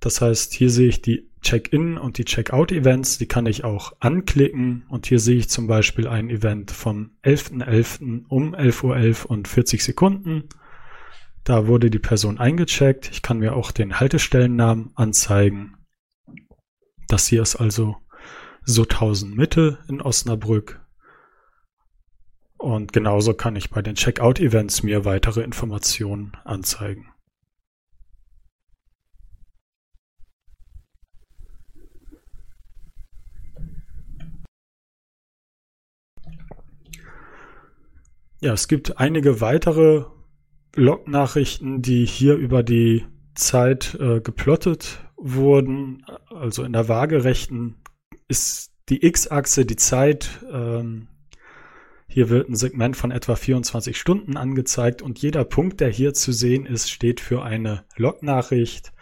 Das 0.00 0.20
heißt, 0.20 0.54
hier 0.54 0.70
sehe 0.70 0.88
ich 0.88 1.02
die 1.02 1.28
Check-in 1.40 1.98
und 1.98 2.18
die 2.18 2.24
Check-out-Events, 2.24 3.18
die 3.18 3.26
kann 3.26 3.46
ich 3.46 3.62
auch 3.62 3.92
anklicken 4.00 4.84
und 4.88 5.06
hier 5.06 5.20
sehe 5.20 5.36
ich 5.36 5.48
zum 5.48 5.68
Beispiel 5.68 6.08
ein 6.08 6.30
Event 6.30 6.72
vom 6.72 7.12
11.11. 7.22 7.64
.11. 7.64 8.24
um 8.28 8.54
11.11 8.56 9.24
Uhr 9.24 9.30
und 9.30 9.46
40 9.46 9.84
Sekunden. 9.84 10.48
Da 11.44 11.66
wurde 11.68 11.90
die 11.90 12.00
Person 12.00 12.38
eingecheckt. 12.38 13.08
Ich 13.12 13.22
kann 13.22 13.38
mir 13.38 13.54
auch 13.54 13.70
den 13.70 14.00
Haltestellennamen 14.00 14.90
anzeigen. 14.96 15.77
Das 17.08 17.26
hier 17.26 17.40
ist 17.40 17.56
also 17.56 17.96
so 18.64 18.82
1000 18.82 19.34
Mitte 19.34 19.78
in 19.88 20.02
Osnabrück. 20.02 20.84
Und 22.58 22.92
genauso 22.92 23.32
kann 23.32 23.56
ich 23.56 23.70
bei 23.70 23.80
den 23.80 23.94
Checkout-Events 23.94 24.82
mir 24.82 25.06
weitere 25.06 25.42
Informationen 25.42 26.32
anzeigen. 26.44 27.08
Ja, 38.40 38.52
es 38.52 38.68
gibt 38.68 38.98
einige 38.98 39.40
weitere 39.40 40.04
Log-Nachrichten, 40.76 41.80
die 41.80 42.04
hier 42.04 42.34
über 42.34 42.62
die 42.62 43.06
Zeit 43.34 43.94
äh, 43.94 44.20
geplottet 44.20 45.07
wurden. 45.18 46.04
Also 46.30 46.64
in 46.64 46.72
der 46.72 46.88
waagerechten 46.88 47.76
ist 48.28 48.72
die 48.88 49.04
X-Achse 49.04 49.66
die 49.66 49.76
Zeit. 49.76 50.44
Ähm, 50.50 51.08
hier 52.06 52.30
wird 52.30 52.48
ein 52.48 52.56
Segment 52.56 52.96
von 52.96 53.10
etwa 53.10 53.36
24 53.36 53.98
Stunden 53.98 54.36
angezeigt 54.36 55.02
und 55.02 55.18
jeder 55.18 55.44
Punkt, 55.44 55.80
der 55.80 55.90
hier 55.90 56.14
zu 56.14 56.32
sehen 56.32 56.64
ist, 56.64 56.90
steht 56.90 57.20
für 57.20 57.42
eine 57.42 57.84
Log-Nachricht. 57.96 58.92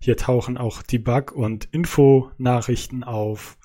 Hier 0.00 0.16
tauchen 0.16 0.56
auch 0.56 0.82
Debug- 0.82 1.32
und 1.32 1.66
Info-Nachrichten 1.72 3.04
auf. 3.04 3.58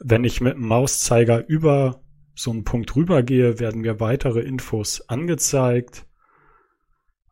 Wenn 0.00 0.24
ich 0.24 0.40
mit 0.40 0.54
dem 0.54 0.66
Mauszeiger 0.66 1.46
über 1.48 2.02
so 2.34 2.50
einen 2.50 2.64
Punkt 2.64 2.94
rübergehe, 2.94 3.58
werden 3.58 3.80
mir 3.80 4.00
weitere 4.00 4.40
Infos 4.40 5.08
angezeigt. 5.08 6.06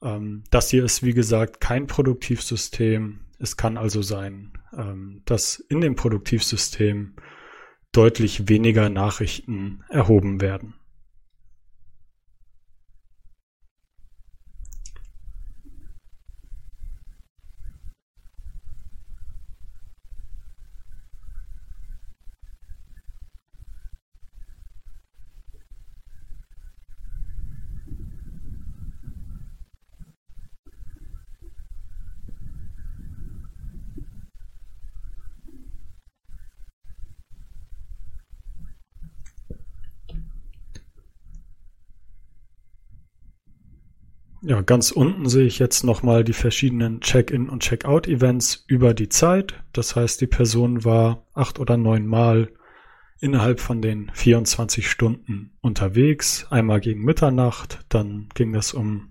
Ähm, 0.03 0.45
das 0.51 0.71
hier 0.71 0.85
ist, 0.85 1.03
wie 1.03 1.15
gesagt, 1.15 1.61
kein 1.61 1.87
Produktivsystem. 1.87 3.26
Es 3.39 3.57
kann 3.57 3.77
also 3.77 4.03
sein, 4.03 4.53
ähm, 4.77 5.23
dass 5.25 5.59
in 5.59 5.81
dem 5.81 5.95
Produktivsystem 5.95 7.15
deutlich 7.93 8.49
weniger 8.49 8.89
Nachrichten 8.89 9.83
erhoben 9.89 10.41
werden. 10.41 10.75
Ja, 44.47 44.61
ganz 44.61 44.93
unten 44.93 45.29
sehe 45.29 45.45
ich 45.45 45.59
jetzt 45.59 45.83
nochmal 45.83 46.23
die 46.23 46.33
verschiedenen 46.33 47.01
Check-in 47.01 47.49
und 47.49 47.65
Check-out-Events 47.65 48.65
über 48.69 48.95
die 48.95 49.09
Zeit. 49.09 49.55
Das 49.73 49.97
heißt, 49.97 50.21
die 50.21 50.29
Person 50.29 50.85
war 50.85 51.27
acht 51.35 51.59
oder 51.59 51.77
neun 51.77 52.07
Mal 52.07 52.53
innerhalb 53.19 53.59
von 53.59 53.83
den 53.83 54.09
24 54.15 54.89
Stunden 54.89 55.57
unterwegs. 55.63 56.47
Einmal 56.49 56.79
gegen 56.79 57.03
Mitternacht, 57.03 57.81
dann 57.89 58.29
ging 58.35 58.53
das 58.53 58.73
um 58.73 59.11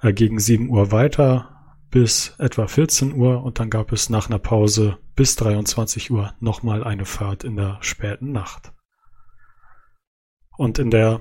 äh, 0.00 0.14
gegen 0.14 0.38
7 0.38 0.70
Uhr 0.70 0.92
weiter 0.92 1.76
bis 1.90 2.34
etwa 2.38 2.66
14 2.66 3.12
Uhr 3.12 3.44
und 3.44 3.58
dann 3.58 3.68
gab 3.68 3.92
es 3.92 4.08
nach 4.08 4.30
einer 4.30 4.38
Pause 4.38 4.96
bis 5.14 5.36
23 5.36 6.10
Uhr 6.10 6.32
nochmal 6.40 6.84
eine 6.84 7.04
Fahrt 7.04 7.44
in 7.44 7.56
der 7.56 7.76
späten 7.82 8.32
Nacht. 8.32 8.72
Und 10.56 10.78
in 10.78 10.90
der 10.90 11.20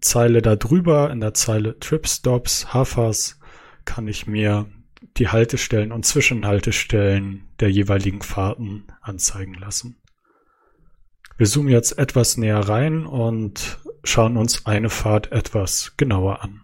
Zeile 0.00 0.42
darüber, 0.42 1.10
in 1.10 1.20
der 1.20 1.34
Zeile 1.34 1.78
Trip 1.78 2.06
Stops, 2.06 2.72
Hafers, 2.72 3.38
kann 3.84 4.08
ich 4.08 4.26
mir 4.26 4.66
die 5.16 5.28
Haltestellen 5.28 5.92
und 5.92 6.04
Zwischenhaltestellen 6.04 7.48
der 7.60 7.70
jeweiligen 7.70 8.22
Fahrten 8.22 8.86
anzeigen 9.00 9.54
lassen. 9.54 9.96
Wir 11.36 11.46
zoomen 11.46 11.70
jetzt 11.70 11.98
etwas 11.98 12.36
näher 12.36 12.60
rein 12.60 13.06
und 13.06 13.78
schauen 14.04 14.36
uns 14.36 14.66
eine 14.66 14.90
Fahrt 14.90 15.32
etwas 15.32 15.94
genauer 15.96 16.42
an. 16.42 16.62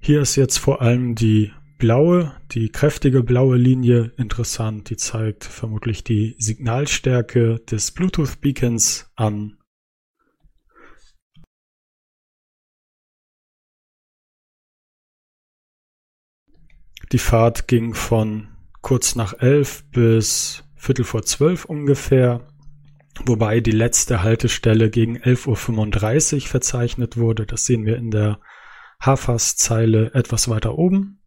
Hier 0.00 0.22
ist 0.22 0.36
jetzt 0.36 0.58
vor 0.58 0.82
allem 0.82 1.16
die 1.16 1.52
blaue, 1.78 2.34
die 2.52 2.70
kräftige 2.70 3.22
blaue 3.22 3.56
Linie 3.56 4.12
interessant. 4.16 4.90
Die 4.90 4.96
zeigt 4.96 5.44
vermutlich 5.44 6.04
die 6.04 6.36
Signalstärke 6.38 7.60
des 7.60 7.92
Bluetooth-Beacons 7.92 9.10
an. 9.16 9.58
Die 17.12 17.18
Fahrt 17.18 17.68
ging 17.68 17.94
von 17.94 18.48
kurz 18.80 19.14
nach 19.14 19.34
elf 19.38 19.84
bis 19.90 20.64
Viertel 20.74 21.04
vor 21.04 21.22
zwölf 21.22 21.64
ungefähr, 21.64 22.46
wobei 23.24 23.60
die 23.60 23.70
letzte 23.70 24.22
Haltestelle 24.22 24.90
gegen 24.90 25.16
11.35 25.16 26.34
Uhr 26.34 26.40
verzeichnet 26.48 27.16
wurde. 27.16 27.46
Das 27.46 27.64
sehen 27.64 27.86
wir 27.86 27.96
in 27.96 28.10
der 28.10 28.40
Hafas-Zeile 29.00 30.14
etwas 30.14 30.48
weiter 30.48 30.78
oben. 30.78 31.20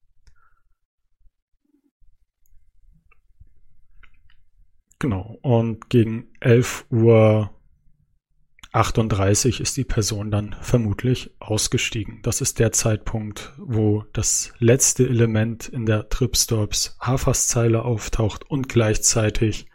Genau. 4.99 5.39
Und 5.41 5.89
gegen 5.89 6.27
11 6.41 6.85
Uhr 6.91 7.51
38 8.71 9.61
ist 9.61 9.77
die 9.77 9.83
Person 9.83 10.29
dann 10.29 10.55
vermutlich 10.61 11.31
ausgestiegen. 11.39 12.19
Das 12.21 12.41
ist 12.41 12.59
der 12.59 12.71
Zeitpunkt, 12.71 13.53
wo 13.57 14.03
das 14.13 14.53
letzte 14.59 15.07
Element 15.07 15.67
in 15.67 15.85
der 15.85 16.09
Tripstops 16.09 16.97
Hafers-Zeile 16.99 17.83
auftaucht 17.83 18.49
und 18.49 18.69
gleichzeitig 18.69 19.67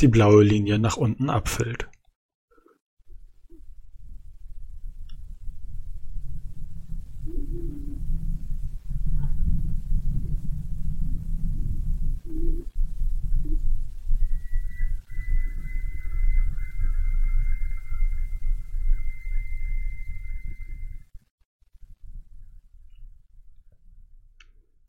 die 0.00 0.08
blaue 0.08 0.42
Linie 0.42 0.78
nach 0.78 0.96
unten 0.96 1.30
abfällt. 1.30 1.88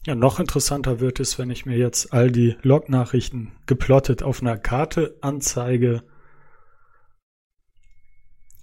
Ja, 0.05 0.15
noch 0.15 0.39
interessanter 0.39 1.01
wird 1.01 1.19
es, 1.19 1.37
wenn 1.37 1.49
ich 1.49 1.65
mir 1.65 1.77
jetzt 1.77 2.13
all 2.13 2.31
die 2.31 2.55
Log-Nachrichten 2.61 3.51
geplottet 3.65 4.23
auf 4.23 4.41
einer 4.41 4.57
Karte 4.57 5.17
anzeige. 5.21 6.03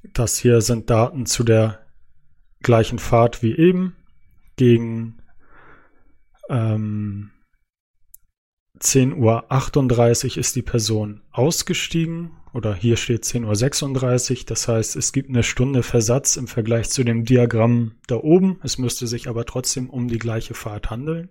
Das 0.03 0.39
hier 0.39 0.63
sind 0.63 0.89
Daten 0.89 1.27
zu 1.27 1.45
der 1.45 1.87
gleichen 2.63 2.99
Fahrt 2.99 3.43
wie 3.43 3.55
eben. 3.55 3.97
Gegen 4.57 5.19
ähm, 6.49 7.33
10.38 8.81 10.25
Uhr 10.25 10.39
ist 10.39 10.57
die 10.57 10.63
Person 10.63 11.23
ausgestiegen 11.33 12.31
oder 12.57 12.75
hier 12.75 12.97
steht 12.97 13.25
10.36 13.25 14.31
Uhr. 14.41 14.45
Das 14.47 14.67
heißt, 14.67 14.97
es 14.97 15.13
gibt 15.13 15.29
eine 15.29 15.43
Stunde 15.43 15.83
Versatz 15.83 16.37
im 16.37 16.49
Vergleich 16.49 16.89
zu 16.89 17.05
dem 17.05 17.25
Diagramm 17.25 17.97
da 18.07 18.17
oben. 18.17 18.59
Es 18.63 18.79
müsste 18.79 19.07
sich 19.07 19.29
aber 19.29 19.45
trotzdem 19.45 19.91
um 19.91 20.09
die 20.09 20.19
gleiche 20.19 20.55
Fahrt 20.55 20.89
handeln. 20.91 21.29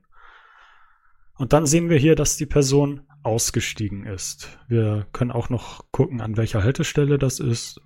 Und 1.37 1.51
dann 1.51 1.65
sehen 1.65 1.89
wir 1.89 1.97
hier, 1.97 2.15
dass 2.15 2.37
die 2.37 2.45
Person 2.45 3.01
ausgestiegen 3.23 4.05
ist. 4.05 4.59
Wir 4.67 5.07
können 5.13 5.31
auch 5.31 5.49
noch 5.49 5.91
gucken, 5.91 6.21
an 6.21 6.37
welcher 6.37 6.63
Haltestelle 6.63 7.17
das 7.17 7.39
ist. 7.39 7.81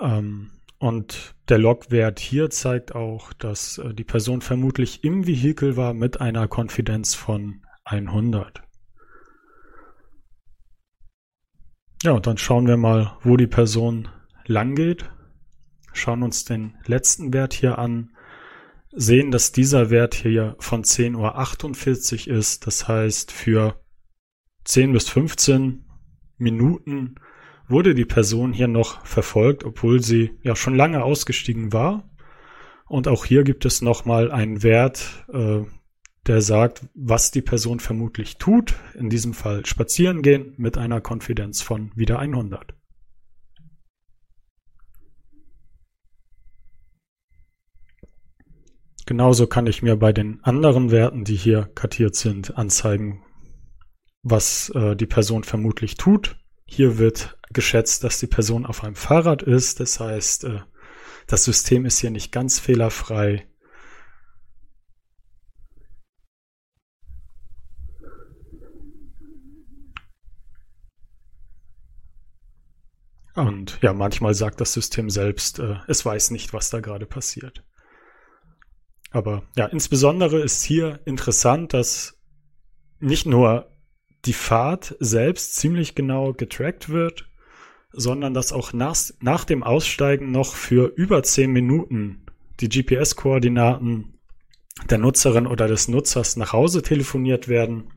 Ähm, 0.00 0.52
Und 0.78 1.34
der 1.48 1.58
Logwert 1.58 2.18
hier 2.20 2.50
zeigt 2.50 2.94
auch, 2.94 3.32
dass 3.32 3.78
äh, 3.78 3.94
die 3.94 4.04
Person 4.04 4.40
vermutlich 4.40 5.04
im 5.04 5.26
Vehikel 5.26 5.76
war 5.76 5.92
mit 5.94 6.20
einer 6.20 6.48
Konfidenz 6.48 7.14
von 7.14 7.62
100. 7.84 8.62
Ja, 12.02 12.10
und 12.12 12.26
dann 12.26 12.36
schauen 12.36 12.66
wir 12.66 12.76
mal, 12.76 13.16
wo 13.22 13.36
die 13.36 13.46
Person 13.46 14.08
lang 14.46 14.74
geht. 14.74 15.08
Schauen 15.92 16.24
uns 16.24 16.44
den 16.44 16.74
letzten 16.84 17.32
Wert 17.32 17.54
hier 17.54 17.78
an. 17.78 18.10
Sehen, 18.90 19.30
dass 19.30 19.52
dieser 19.52 19.88
Wert 19.90 20.14
hier 20.14 20.56
von 20.58 20.82
10.48 20.82 22.28
Uhr 22.28 22.36
ist. 22.36 22.66
Das 22.66 22.88
heißt, 22.88 23.30
für 23.30 23.80
10 24.64 24.92
bis 24.92 25.08
15 25.10 25.84
Minuten 26.38 27.14
wurde 27.68 27.94
die 27.94 28.04
Person 28.04 28.52
hier 28.52 28.68
noch 28.68 29.06
verfolgt, 29.06 29.62
obwohl 29.62 30.02
sie 30.02 30.36
ja 30.42 30.56
schon 30.56 30.74
lange 30.74 31.04
ausgestiegen 31.04 31.72
war. 31.72 32.10
Und 32.86 33.06
auch 33.06 33.24
hier 33.24 33.44
gibt 33.44 33.64
es 33.64 33.80
nochmal 33.80 34.32
einen 34.32 34.64
Wert, 34.64 35.24
äh, 35.32 35.60
der 36.26 36.40
sagt, 36.40 36.86
was 36.94 37.30
die 37.30 37.42
Person 37.42 37.80
vermutlich 37.80 38.38
tut. 38.38 38.74
In 38.94 39.10
diesem 39.10 39.34
Fall 39.34 39.66
spazieren 39.66 40.22
gehen 40.22 40.54
mit 40.56 40.78
einer 40.78 41.00
Konfidenz 41.00 41.62
von 41.62 41.90
wieder 41.96 42.18
100. 42.18 42.74
Genauso 49.04 49.48
kann 49.48 49.66
ich 49.66 49.82
mir 49.82 49.96
bei 49.96 50.12
den 50.12 50.42
anderen 50.44 50.92
Werten, 50.92 51.24
die 51.24 51.34
hier 51.34 51.68
kartiert 51.74 52.14
sind, 52.14 52.56
anzeigen, 52.56 53.24
was 54.22 54.70
äh, 54.70 54.94
die 54.94 55.06
Person 55.06 55.42
vermutlich 55.42 55.96
tut. 55.96 56.36
Hier 56.64 56.98
wird 56.98 57.36
geschätzt, 57.52 58.04
dass 58.04 58.20
die 58.20 58.28
Person 58.28 58.64
auf 58.64 58.84
einem 58.84 58.94
Fahrrad 58.94 59.42
ist. 59.42 59.80
Das 59.80 59.98
heißt, 59.98 60.44
äh, 60.44 60.60
das 61.26 61.44
System 61.44 61.84
ist 61.84 61.98
hier 61.98 62.10
nicht 62.10 62.30
ganz 62.30 62.60
fehlerfrei. 62.60 63.46
Und 73.34 73.78
ja, 73.80 73.92
manchmal 73.92 74.34
sagt 74.34 74.60
das 74.60 74.72
System 74.72 75.08
selbst, 75.08 75.58
äh, 75.58 75.76
es 75.88 76.04
weiß 76.04 76.30
nicht, 76.30 76.52
was 76.52 76.70
da 76.70 76.80
gerade 76.80 77.06
passiert. 77.06 77.64
Aber 79.10 79.42
ja, 79.56 79.66
insbesondere 79.66 80.40
ist 80.40 80.62
hier 80.62 81.00
interessant, 81.04 81.74
dass 81.74 82.18
nicht 82.98 83.26
nur 83.26 83.70
die 84.24 84.32
Fahrt 84.32 84.96
selbst 85.00 85.56
ziemlich 85.56 85.94
genau 85.94 86.32
getrackt 86.32 86.88
wird, 86.88 87.28
sondern 87.92 88.32
dass 88.32 88.52
auch 88.52 88.72
nach, 88.72 88.96
nach 89.20 89.44
dem 89.44 89.62
Aussteigen 89.62 90.30
noch 90.30 90.54
für 90.54 90.92
über 90.94 91.22
zehn 91.22 91.52
Minuten 91.52 92.26
die 92.60 92.68
GPS-Koordinaten 92.68 94.18
der 94.88 94.98
Nutzerin 94.98 95.46
oder 95.46 95.68
des 95.68 95.88
Nutzers 95.88 96.36
nach 96.36 96.52
Hause 96.52 96.82
telefoniert 96.82 97.48
werden. 97.48 97.92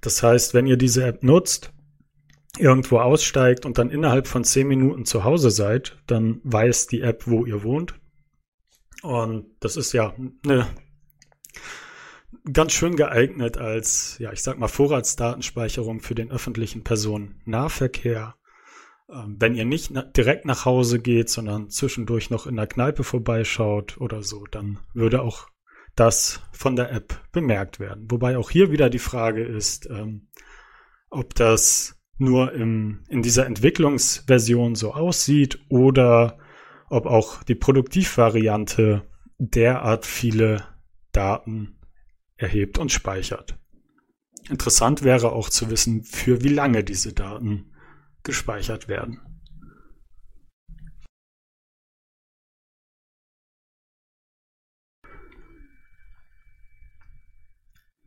Das 0.00 0.22
heißt, 0.22 0.54
wenn 0.54 0.66
ihr 0.66 0.76
diese 0.76 1.04
App 1.04 1.22
nutzt, 1.22 1.72
irgendwo 2.60 2.98
aussteigt 2.98 3.66
und 3.66 3.78
dann 3.78 3.90
innerhalb 3.90 4.26
von 4.26 4.44
zehn 4.44 4.68
Minuten 4.68 5.04
zu 5.04 5.24
Hause 5.24 5.50
seid, 5.50 5.98
dann 6.06 6.40
weiß 6.44 6.86
die 6.86 7.00
App, 7.00 7.26
wo 7.26 7.44
ihr 7.46 7.62
wohnt. 7.62 7.94
Und 9.02 9.46
das 9.60 9.76
ist 9.76 9.92
ja 9.92 10.14
eine 10.44 10.66
ganz 12.52 12.72
schön 12.72 12.96
geeignet 12.96 13.58
als, 13.58 14.16
ja, 14.18 14.32
ich 14.32 14.42
sag 14.42 14.58
mal, 14.58 14.68
Vorratsdatenspeicherung 14.68 16.00
für 16.00 16.14
den 16.14 16.30
öffentlichen 16.30 16.84
Personennahverkehr. 16.84 18.36
Ähm, 19.10 19.36
wenn 19.38 19.54
ihr 19.54 19.64
nicht 19.64 19.92
direkt 20.16 20.44
nach 20.44 20.64
Hause 20.64 21.00
geht, 21.00 21.28
sondern 21.28 21.70
zwischendurch 21.70 22.30
noch 22.30 22.46
in 22.46 22.56
der 22.56 22.66
Kneipe 22.66 23.04
vorbeischaut 23.04 24.00
oder 24.00 24.22
so, 24.22 24.44
dann 24.50 24.78
würde 24.94 25.22
auch 25.22 25.48
das 25.96 26.40
von 26.52 26.76
der 26.76 26.92
App 26.92 27.20
bemerkt 27.32 27.80
werden. 27.80 28.06
Wobei 28.10 28.38
auch 28.38 28.50
hier 28.50 28.70
wieder 28.70 28.90
die 28.90 28.98
Frage 28.98 29.44
ist, 29.44 29.88
ähm, 29.90 30.28
ob 31.10 31.34
das 31.34 31.99
nur 32.20 32.52
im, 32.52 33.04
in 33.08 33.22
dieser 33.22 33.46
Entwicklungsversion 33.46 34.74
so 34.74 34.92
aussieht 34.92 35.58
oder 35.68 36.38
ob 36.88 37.06
auch 37.06 37.42
die 37.42 37.54
Produktivvariante 37.54 39.02
derart 39.38 40.06
viele 40.06 40.64
Daten 41.12 41.78
erhebt 42.36 42.78
und 42.78 42.92
speichert. 42.92 43.58
Interessant 44.48 45.02
wäre 45.02 45.32
auch 45.32 45.48
zu 45.48 45.70
wissen, 45.70 46.02
für 46.02 46.42
wie 46.42 46.48
lange 46.48 46.82
diese 46.82 47.12
Daten 47.12 47.72
gespeichert 48.22 48.88
werden. 48.88 49.20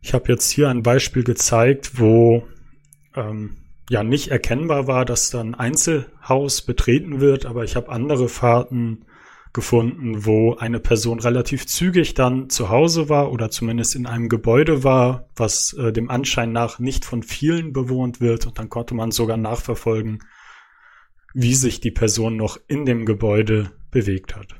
Ich 0.01 0.13
habe 0.13 0.27
jetzt 0.27 0.51
hier 0.51 0.69
ein 0.69 0.83
Beispiel 0.83 1.23
gezeigt, 1.23 1.97
wo 1.97 2.45
ähm, 3.15 3.62
ja 3.89 4.03
nicht 4.03 4.29
erkennbar 4.29 4.87
war, 4.87 5.05
dass 5.05 5.29
dann 5.29 5.55
Einzelhaus 5.55 6.61
betreten 6.61 7.19
wird, 7.19 7.45
aber 7.45 7.63
ich 7.63 7.75
habe 7.75 7.89
andere 7.89 8.29
Fahrten 8.29 9.05
gefunden, 9.53 10.25
wo 10.25 10.55
eine 10.55 10.79
Person 10.79 11.19
relativ 11.19 11.67
zügig 11.67 12.15
dann 12.15 12.49
zu 12.49 12.69
Hause 12.69 13.07
war 13.07 13.31
oder 13.31 13.51
zumindest 13.51 13.95
in 13.95 14.07
einem 14.07 14.27
Gebäude 14.27 14.83
war, 14.83 15.29
was 15.35 15.73
äh, 15.73 15.93
dem 15.93 16.09
Anschein 16.09 16.51
nach 16.51 16.79
nicht 16.79 17.05
von 17.05 17.21
vielen 17.21 17.71
bewohnt 17.71 18.19
wird. 18.19 18.47
Und 18.47 18.57
dann 18.57 18.69
konnte 18.69 18.95
man 18.95 19.11
sogar 19.11 19.37
nachverfolgen, 19.37 20.23
wie 21.35 21.53
sich 21.53 21.79
die 21.81 21.91
Person 21.91 22.35
noch 22.35 22.57
in 22.67 22.85
dem 22.85 23.05
Gebäude 23.05 23.71
bewegt 23.91 24.35
hat. 24.35 24.55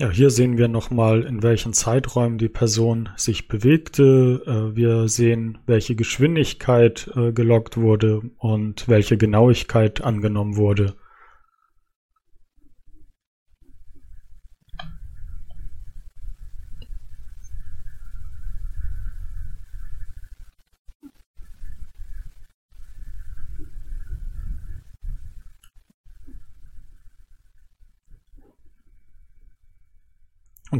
Ja, 0.00 0.10
hier 0.10 0.30
sehen 0.30 0.58
wir 0.58 0.66
nochmal, 0.66 1.22
in 1.22 1.44
welchen 1.44 1.72
Zeiträumen 1.72 2.36
die 2.36 2.48
Person 2.48 3.10
sich 3.16 3.46
bewegte. 3.46 4.42
Äh, 4.44 4.76
wir 4.76 5.06
sehen, 5.08 5.58
welche 5.66 5.94
Geschwindigkeit 5.94 7.08
äh, 7.14 7.32
gelockt 7.32 7.76
wurde 7.76 8.22
und 8.38 8.88
welche 8.88 9.16
Genauigkeit 9.16 10.02
angenommen 10.02 10.56
wurde. 10.56 10.94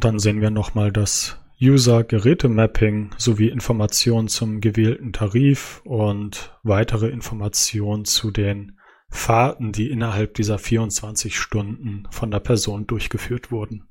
Dann 0.05 0.19
sehen 0.19 0.43
wir 0.43 0.51
nochmal 0.51 0.93
das 0.93 1.39
User-Geräte-Mapping 1.63 3.15
sowie 3.17 3.49
Informationen 3.49 4.29
zum 4.29 4.61
gewählten 4.61 5.15
Tarif 5.15 5.81
und 5.83 6.55
weitere 6.63 7.09
Informationen 7.09 8.05
zu 8.05 8.31
den 8.31 8.79
Fahrten, 9.09 9.73
die 9.73 9.91
innerhalb 9.91 10.35
dieser 10.35 10.59
24 10.59 11.39
Stunden 11.39 12.07
von 12.11 12.31
der 12.31 12.41
Person 12.41 12.87
durchgeführt 12.87 13.51
wurden. 13.51 13.89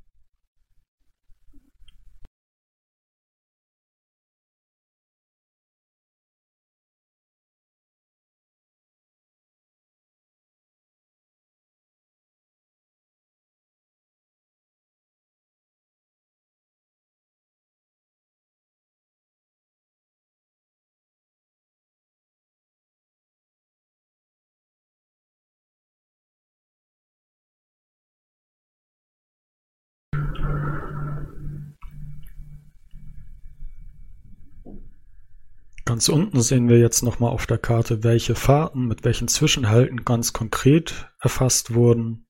Ganz 35.84 36.08
unten 36.08 36.40
sehen 36.40 36.68
wir 36.68 36.78
jetzt 36.78 37.02
nochmal 37.02 37.30
auf 37.30 37.46
der 37.46 37.58
Karte, 37.58 38.02
welche 38.02 38.34
Fahrten 38.34 38.86
mit 38.86 39.04
welchen 39.04 39.28
Zwischenhalten 39.28 40.04
ganz 40.04 40.32
konkret 40.32 41.12
erfasst 41.20 41.74
wurden, 41.74 42.26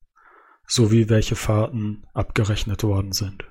sowie 0.67 1.09
welche 1.09 1.37
Fahrten 1.37 2.05
abgerechnet 2.13 2.83
worden 2.83 3.13
sind. 3.13 3.45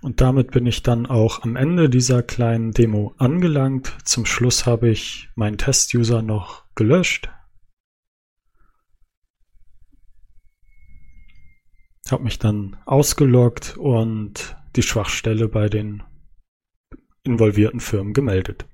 Und 0.00 0.20
damit 0.20 0.52
bin 0.52 0.64
ich 0.64 0.82
dann 0.82 1.06
auch 1.06 1.42
am 1.42 1.56
Ende 1.56 1.90
dieser 1.90 2.22
kleinen 2.22 2.70
Demo 2.70 3.12
angelangt. 3.18 3.98
Zum 4.04 4.24
Schluss 4.24 4.64
habe 4.64 4.88
ich 4.88 5.28
meinen 5.34 5.58
Test-User 5.58 6.22
noch 6.22 6.64
gelöscht. 6.74 7.28
Habe 12.10 12.24
mich 12.24 12.38
dann 12.38 12.76
ausgeloggt 12.86 13.76
und 13.76 14.56
die 14.76 14.82
Schwachstelle 14.82 15.48
bei 15.48 15.68
den 15.68 16.02
involvierten 17.22 17.80
Firmen 17.80 18.12
gemeldet. 18.12 18.66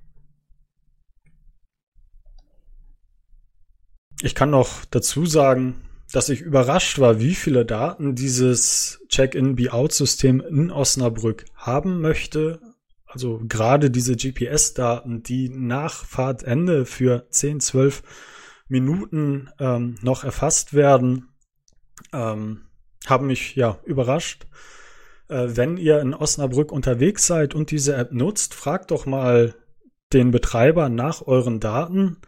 Ich 4.22 4.34
kann 4.34 4.50
noch 4.50 4.84
dazu 4.86 5.26
sagen, 5.26 5.82
dass 6.12 6.28
ich 6.28 6.40
überrascht 6.40 6.98
war, 6.98 7.20
wie 7.20 7.34
viele 7.34 7.66
Daten 7.66 8.14
dieses 8.14 9.02
Check-in-Be-out-System 9.08 10.40
in 10.40 10.70
Osnabrück 10.70 11.44
haben 11.54 12.00
möchte. 12.00 12.60
Also 13.04 13.42
gerade 13.46 13.90
diese 13.90 14.16
GPS-Daten, 14.16 15.22
die 15.22 15.48
nach 15.48 16.04
Fahrtende 16.04 16.86
für 16.86 17.26
10, 17.30 17.60
12 17.60 18.02
Minuten 18.68 19.50
ähm, 19.58 19.96
noch 20.00 20.24
erfasst 20.24 20.74
werden, 20.74 21.28
ähm, 22.12 22.65
haben 23.06 23.26
mich 23.26 23.56
ja 23.56 23.78
überrascht. 23.84 24.46
Äh, 25.28 25.48
wenn 25.48 25.76
ihr 25.76 26.00
in 26.00 26.14
Osnabrück 26.14 26.70
unterwegs 26.70 27.26
seid 27.26 27.54
und 27.54 27.70
diese 27.70 27.96
App 27.96 28.12
nutzt, 28.12 28.54
fragt 28.54 28.90
doch 28.90 29.06
mal 29.06 29.54
den 30.12 30.30
Betreiber 30.30 30.88
nach 30.88 31.26
euren 31.26 31.60
Daten. 31.60 32.18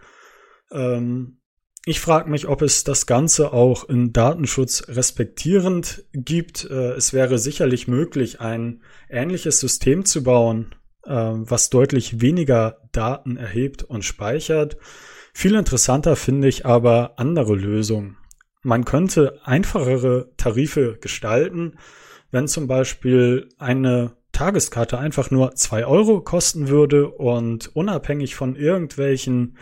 Ähm, 0.72 1.38
ich 1.84 2.00
frage 2.00 2.28
mich, 2.28 2.48
ob 2.48 2.60
es 2.62 2.84
das 2.84 3.06
Ganze 3.06 3.52
auch 3.52 3.88
in 3.88 4.12
Datenschutz 4.12 4.88
respektierend 4.88 6.04
gibt. 6.12 6.68
Äh, 6.68 6.92
es 6.92 7.12
wäre 7.12 7.38
sicherlich 7.38 7.88
möglich, 7.88 8.40
ein 8.40 8.82
ähnliches 9.08 9.60
System 9.60 10.04
zu 10.04 10.22
bauen, 10.22 10.74
äh, 11.04 11.12
was 11.12 11.70
deutlich 11.70 12.20
weniger 12.20 12.88
Daten 12.92 13.36
erhebt 13.36 13.84
und 13.84 14.04
speichert. 14.04 14.76
Viel 15.32 15.54
interessanter 15.54 16.16
finde 16.16 16.48
ich 16.48 16.66
aber 16.66 17.14
andere 17.16 17.54
Lösungen. 17.54 18.18
Man 18.62 18.84
könnte 18.84 19.40
einfachere 19.44 20.30
Tarife 20.36 20.98
gestalten, 21.00 21.78
wenn 22.30 22.48
zum 22.48 22.66
Beispiel 22.66 23.48
eine 23.58 24.16
Tageskarte 24.32 24.98
einfach 24.98 25.30
nur 25.30 25.54
zwei 25.54 25.86
Euro 25.86 26.20
kosten 26.20 26.68
würde 26.68 27.08
und 27.08 27.74
unabhängig 27.74 28.34
von 28.34 28.56
irgendwelchen 28.56 29.56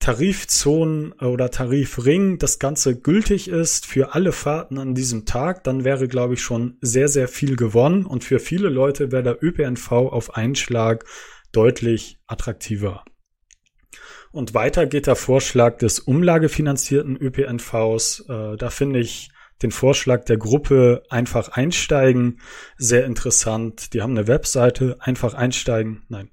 Tarifzonen 0.00 1.12
oder 1.12 1.50
Tarifring 1.50 2.38
das 2.38 2.58
Ganze 2.58 2.98
gültig 2.98 3.48
ist 3.48 3.84
für 3.84 4.14
alle 4.14 4.32
Fahrten 4.32 4.78
an 4.78 4.94
diesem 4.94 5.26
Tag, 5.26 5.62
dann 5.64 5.84
wäre, 5.84 6.08
glaube 6.08 6.34
ich, 6.34 6.42
schon 6.42 6.78
sehr, 6.80 7.08
sehr 7.08 7.28
viel 7.28 7.54
gewonnen 7.54 8.06
und 8.06 8.24
für 8.24 8.38
viele 8.38 8.70
Leute 8.70 9.12
wäre 9.12 9.22
der 9.22 9.44
ÖPNV 9.44 9.92
auf 9.92 10.34
einen 10.34 10.54
Schlag 10.54 11.04
deutlich 11.52 12.18
attraktiver. 12.26 13.04
Und 14.32 14.54
weiter 14.54 14.86
geht 14.86 15.06
der 15.06 15.16
Vorschlag 15.16 15.78
des 15.78 15.98
umlagefinanzierten 15.98 17.16
ÖPNVs. 17.16 18.26
Äh, 18.28 18.56
da 18.56 18.70
finde 18.70 19.00
ich 19.00 19.30
den 19.62 19.72
Vorschlag 19.72 20.24
der 20.24 20.38
Gruppe 20.38 21.02
einfach 21.10 21.50
einsteigen 21.50 22.40
sehr 22.78 23.04
interessant. 23.04 23.92
Die 23.92 24.02
haben 24.02 24.16
eine 24.16 24.26
Webseite, 24.26 24.96
einfach 25.00 25.34
einsteigen. 25.34 26.04
Nein, 26.08 26.30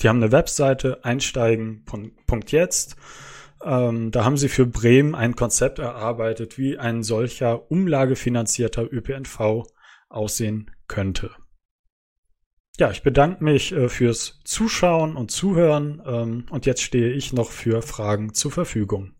die 0.00 0.08
haben 0.08 0.22
eine 0.22 0.32
Webseite, 0.32 1.04
einsteigen, 1.04 1.84
Punkt 2.26 2.52
jetzt. 2.52 2.96
Ähm, 3.64 4.10
da 4.10 4.24
haben 4.24 4.36
sie 4.36 4.48
für 4.48 4.66
Bremen 4.66 5.14
ein 5.14 5.36
Konzept 5.36 5.78
erarbeitet, 5.78 6.58
wie 6.58 6.78
ein 6.78 7.02
solcher 7.02 7.70
umlagefinanzierter 7.70 8.92
ÖPNV 8.92 9.64
aussehen 10.08 10.70
könnte. 10.88 11.30
Ja, 12.78 12.90
ich 12.90 13.02
bedanke 13.02 13.42
mich 13.42 13.72
äh, 13.72 13.88
fürs 13.88 14.38
Zuschauen 14.44 15.16
und 15.16 15.30
Zuhören 15.30 16.02
ähm, 16.04 16.44
und 16.50 16.66
jetzt 16.66 16.82
stehe 16.82 17.10
ich 17.10 17.32
noch 17.32 17.50
für 17.50 17.80
Fragen 17.80 18.34
zur 18.34 18.52
Verfügung. 18.52 19.14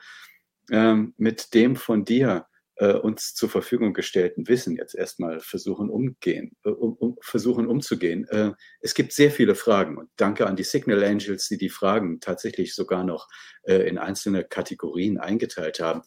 ähm, 0.71 1.13
mit 1.17 1.53
dem 1.53 1.75
von 1.75 2.05
dir 2.05 2.47
äh, 2.77 2.93
uns 2.93 3.33
zur 3.33 3.49
Verfügung 3.49 3.93
gestellten 3.93 4.47
Wissen 4.47 4.75
jetzt 4.75 4.95
erstmal 4.95 5.39
versuchen 5.39 5.89
umgehen, 5.89 6.55
äh, 6.65 6.69
um, 6.69 7.17
versuchen 7.21 7.67
umzugehen. 7.67 8.27
Äh, 8.27 8.51
es 8.81 8.93
gibt 8.93 9.13
sehr 9.13 9.31
viele 9.31 9.55
Fragen 9.55 9.97
und 9.97 10.09
danke 10.17 10.45
an 10.47 10.55
die 10.55 10.63
Signal 10.63 11.03
Angels, 11.03 11.47
die 11.47 11.57
die 11.57 11.69
Fragen 11.69 12.19
tatsächlich 12.19 12.75
sogar 12.75 13.03
noch 13.03 13.27
äh, 13.63 13.87
in 13.87 13.97
einzelne 13.97 14.43
Kategorien 14.43 15.17
eingeteilt 15.17 15.79
haben. 15.79 16.01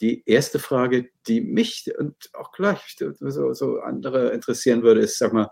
Die 0.00 0.22
erste 0.26 0.58
Frage, 0.58 1.10
die 1.28 1.40
mich 1.40 1.90
und 1.96 2.30
auch 2.34 2.52
gleich 2.52 2.96
so, 2.98 3.52
so 3.52 3.78
andere 3.78 4.32
interessieren 4.32 4.82
würde, 4.82 5.00
ist, 5.00 5.16
sag 5.16 5.32
mal, 5.32 5.50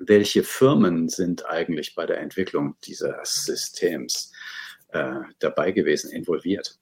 welche 0.00 0.42
Firmen 0.42 1.08
sind 1.08 1.46
eigentlich 1.46 1.94
bei 1.94 2.04
der 2.04 2.18
Entwicklung 2.18 2.76
dieses 2.84 3.44
Systems 3.44 4.32
dabei 5.38 5.72
gewesen, 5.72 6.10
involviert? 6.10 6.78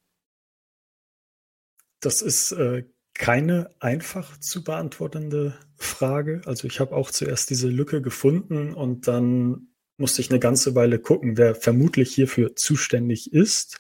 Das 2.01 2.23
ist 2.23 2.53
äh, 2.53 2.85
keine 3.19 3.71
einfach 3.81 4.39
zu 4.39 4.65
beantwortende 4.65 5.55
Frage. 5.77 6.43
Also 6.47 6.67
ich 6.67 6.81
habe 6.81 6.95
auch 6.95 7.11
zuerst 7.11 7.51
diese 7.51 7.69
Lücke 7.69 8.03
gefunden 8.03 8.75
und 8.75 9.09
dann 9.09 9.69
musste 9.99 10.21
ich 10.21 10.31
eine 10.31 10.41
ganze 10.41 10.75
Weile 10.75 10.99
gucken, 10.99 11.37
wer 11.37 11.55
vermutlich 11.55 12.15
hierfür 12.15 12.55
zuständig 12.57 13.33
ist. 13.33 13.79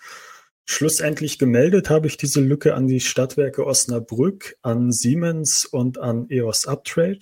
Schlussendlich 0.65 1.39
gemeldet 1.39 1.91
habe 1.91 2.07
ich 2.09 2.17
diese 2.17 2.41
Lücke 2.41 2.75
an 2.75 2.89
die 2.89 3.01
Stadtwerke 3.01 3.65
Osnabrück, 3.65 4.57
an 4.63 4.91
Siemens 4.91 5.65
und 5.65 5.99
an 5.99 6.29
EOS 6.29 6.67
Uptrade. 6.67 7.21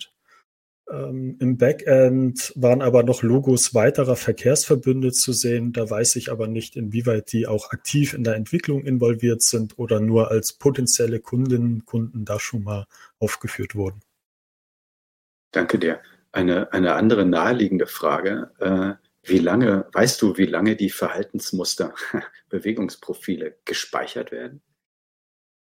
Ähm, 0.91 1.37
Im 1.39 1.57
Backend 1.57 2.53
waren 2.55 2.81
aber 2.81 3.03
noch 3.03 3.23
Logos 3.23 3.73
weiterer 3.73 4.15
Verkehrsverbünde 4.15 5.11
zu 5.11 5.33
sehen. 5.33 5.73
Da 5.73 5.89
weiß 5.89 6.15
ich 6.17 6.31
aber 6.31 6.47
nicht, 6.47 6.75
inwieweit 6.75 7.31
die 7.31 7.47
auch 7.47 7.71
aktiv 7.71 8.13
in 8.13 8.23
der 8.23 8.35
Entwicklung 8.35 8.85
involviert 8.85 9.41
sind 9.41 9.79
oder 9.79 9.99
nur 9.99 10.29
als 10.29 10.53
potenzielle 10.53 11.19
Kundinnen 11.19 11.75
und 11.75 11.85
Kunden 11.85 12.25
da 12.25 12.39
schon 12.39 12.63
mal 12.63 12.85
aufgeführt 13.19 13.75
wurden. 13.75 14.01
Danke 15.51 15.79
dir. 15.79 16.01
Eine, 16.31 16.71
eine 16.73 16.93
andere 16.93 17.25
naheliegende 17.25 17.87
Frage. 17.87 18.51
Äh, 18.59 18.93
wie 19.27 19.39
lange, 19.39 19.87
weißt 19.93 20.21
du, 20.21 20.37
wie 20.37 20.45
lange 20.45 20.75
die 20.75 20.91
Verhaltensmuster, 20.91 21.95
Bewegungsprofile 22.49 23.57
gespeichert 23.65 24.31
werden? 24.31 24.61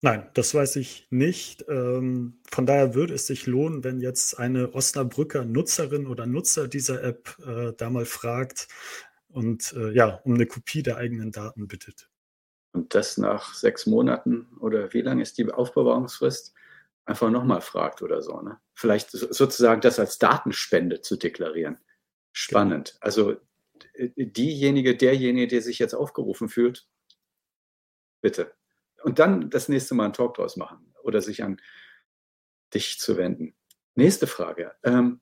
Nein, 0.03 0.29
das 0.35 0.55
weiß 0.55 0.77
ich 0.77 1.07
nicht. 1.11 1.65
Ähm, 1.69 2.39
von 2.51 2.67
daher 2.67 2.95
würde 2.95 3.15
es 3.15 3.27
sich 3.27 3.47
lohnen, 3.47 3.83
wenn 3.83 4.01
jetzt 4.01 4.39
eine 4.39 4.75
Osnabrücker 4.75 5.45
Nutzerin 5.45 6.07
oder 6.07 6.27
Nutzer 6.27 6.69
dieser 6.69 7.03
App 7.03 7.37
äh, 7.47 7.73
da 7.77 7.89
mal 7.89 8.05
fragt 8.05 8.69
und 9.29 9.73
äh, 9.73 9.93
ja, 9.93 10.21
um 10.25 10.35
eine 10.35 10.47
Kopie 10.47 10.83
der 10.83 10.99
eigenen 10.99 11.33
Daten 11.33 11.67
bittet. 11.67 12.11
Und 12.73 12.95
das 12.95 13.17
nach 13.17 13.55
sechs 13.55 13.87
Monaten 13.87 14.47
oder 14.61 14.93
wie 14.93 15.01
lange 15.01 15.23
ist 15.23 15.39
die 15.39 15.51
Aufbewahrungsfrist? 15.51 16.53
Einfach 17.07 17.31
nochmal 17.31 17.63
fragt 17.63 18.03
oder 18.03 18.21
so. 18.21 18.41
Ne? 18.43 18.59
Vielleicht 18.75 19.11
sozusagen 19.13 19.81
das 19.81 19.99
als 19.99 20.19
Datenspende 20.19 21.01
zu 21.01 21.17
deklarieren. 21.17 21.79
Spannend. 22.33 22.93
Genau. 22.93 23.05
Also 23.05 23.37
diejenige, 24.17 24.97
derjenige, 24.97 25.47
der 25.49 25.63
sich 25.63 25.79
jetzt 25.79 25.95
aufgerufen 25.95 26.49
fühlt, 26.49 26.87
bitte 28.21 28.53
und 29.03 29.19
dann 29.19 29.51
das 29.51 29.69
nächste 29.69 29.95
Mal 29.95 30.05
einen 30.05 30.13
Talk 30.13 30.35
draus 30.35 30.57
machen 30.57 30.93
oder 31.03 31.21
sich 31.23 31.43
an 31.43 31.61
dich 32.75 32.99
zu 32.99 33.17
wenden. 33.17 33.55
Nächste 33.95 34.27
Frage. 34.27 34.75
Ähm, 34.83 35.21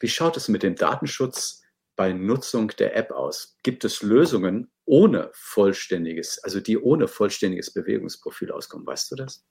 wie 0.00 0.08
schaut 0.08 0.36
es 0.36 0.48
mit 0.48 0.62
dem 0.62 0.76
Datenschutz 0.76 1.62
bei 1.96 2.12
Nutzung 2.12 2.68
der 2.78 2.94
App 2.94 3.10
aus? 3.10 3.56
Gibt 3.62 3.84
es 3.84 4.02
Lösungen 4.02 4.70
ohne 4.84 5.30
vollständiges, 5.32 6.38
also 6.44 6.60
die 6.60 6.78
ohne 6.78 7.08
vollständiges 7.08 7.72
Bewegungsprofil 7.72 8.52
auskommen? 8.52 8.86
Weißt 8.86 9.10
du 9.10 9.16
das? 9.16 9.44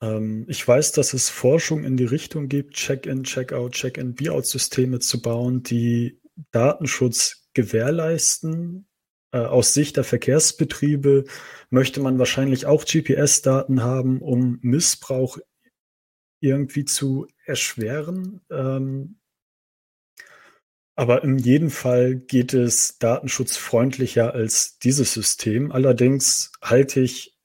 Ähm, 0.00 0.46
ich 0.48 0.66
weiß, 0.66 0.92
dass 0.92 1.12
es 1.12 1.28
Forschung 1.28 1.84
in 1.84 1.96
die 1.96 2.04
Richtung 2.04 2.48
gibt, 2.48 2.74
Check-in, 2.74 3.24
Check-out, 3.24 3.72
Check-in, 3.72 4.14
Be-out-Systeme 4.14 5.00
zu 5.00 5.20
bauen, 5.20 5.62
die 5.62 6.20
Datenschutz 6.52 7.48
gewährleisten 7.54 8.86
äh, 8.86 8.95
aus 9.44 9.74
Sicht 9.74 9.96
der 9.96 10.04
Verkehrsbetriebe 10.04 11.24
möchte 11.70 12.00
man 12.00 12.18
wahrscheinlich 12.18 12.66
auch 12.66 12.84
GPS-Daten 12.84 13.82
haben, 13.82 14.20
um 14.20 14.58
Missbrauch 14.62 15.38
irgendwie 16.40 16.84
zu 16.84 17.26
erschweren. 17.44 18.40
Ähm, 18.50 19.18
aber 20.94 21.22
in 21.24 21.36
jedem 21.36 21.70
Fall 21.70 22.16
geht 22.16 22.54
es 22.54 22.98
datenschutzfreundlicher 22.98 24.32
als 24.32 24.78
dieses 24.78 25.12
System. 25.12 25.70
Allerdings 25.70 26.52
halte 26.62 27.00
ich 27.00 27.36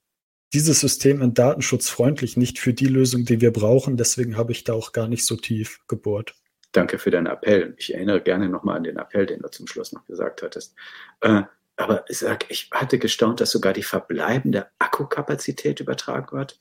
dieses 0.53 0.79
System 0.79 1.21
in 1.21 1.33
datenschutzfreundlich 1.33 2.37
nicht 2.37 2.59
für 2.59 2.73
die 2.73 2.87
Lösung, 2.87 3.25
die 3.25 3.41
wir 3.41 3.51
brauchen. 3.51 3.97
Deswegen 3.97 4.37
habe 4.37 4.53
ich 4.53 4.63
da 4.63 4.73
auch 4.73 4.93
gar 4.93 5.07
nicht 5.07 5.25
so 5.25 5.35
tief 5.35 5.79
gebohrt. 5.87 6.35
Danke 6.71 6.97
für 6.97 7.11
deinen 7.11 7.27
Appell. 7.27 7.73
Ich 7.77 7.93
erinnere 7.93 8.21
gerne 8.21 8.47
nochmal 8.47 8.77
an 8.77 8.83
den 8.83 8.97
Appell, 8.97 9.25
den 9.25 9.41
du 9.41 9.49
zum 9.49 9.67
Schluss 9.67 9.91
noch 9.91 10.05
gesagt 10.05 10.41
hattest. 10.41 10.73
Äh, 11.19 11.43
aber 11.83 12.05
sag, 12.09 12.49
ich 12.49 12.69
hatte 12.71 12.99
gestaunt, 12.99 13.41
dass 13.41 13.51
sogar 13.51 13.73
die 13.73 13.83
verbleibende 13.83 14.67
Akkukapazität 14.79 15.79
übertragen 15.79 16.37
wird. 16.37 16.59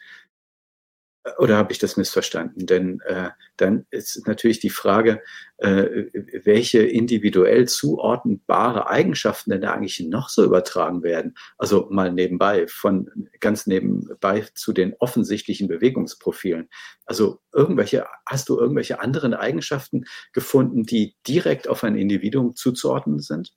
Oder 1.36 1.58
habe 1.58 1.70
ich 1.70 1.78
das 1.78 1.98
missverstanden? 1.98 2.64
Denn 2.64 3.00
äh, 3.04 3.28
dann 3.58 3.86
ist 3.90 4.26
natürlich 4.26 4.58
die 4.58 4.70
Frage, 4.70 5.22
äh, 5.58 6.06
welche 6.44 6.82
individuell 6.82 7.68
zuordnbare 7.68 8.88
Eigenschaften 8.88 9.50
denn 9.50 9.60
da 9.60 9.72
eigentlich 9.72 10.00
noch 10.00 10.30
so 10.30 10.42
übertragen 10.42 11.02
werden. 11.02 11.34
Also 11.58 11.88
mal 11.90 12.10
nebenbei, 12.10 12.66
von 12.68 13.10
ganz 13.38 13.66
nebenbei 13.66 14.46
zu 14.54 14.72
den 14.72 14.94
offensichtlichen 14.98 15.68
Bewegungsprofilen. 15.68 16.70
Also 17.04 17.40
irgendwelche, 17.52 18.06
hast 18.24 18.48
du 18.48 18.58
irgendwelche 18.58 19.00
anderen 19.00 19.34
Eigenschaften 19.34 20.04
gefunden, 20.32 20.84
die 20.84 21.16
direkt 21.28 21.68
auf 21.68 21.84
ein 21.84 21.96
Individuum 21.96 22.56
zuzuordnen 22.56 23.20
sind? 23.20 23.52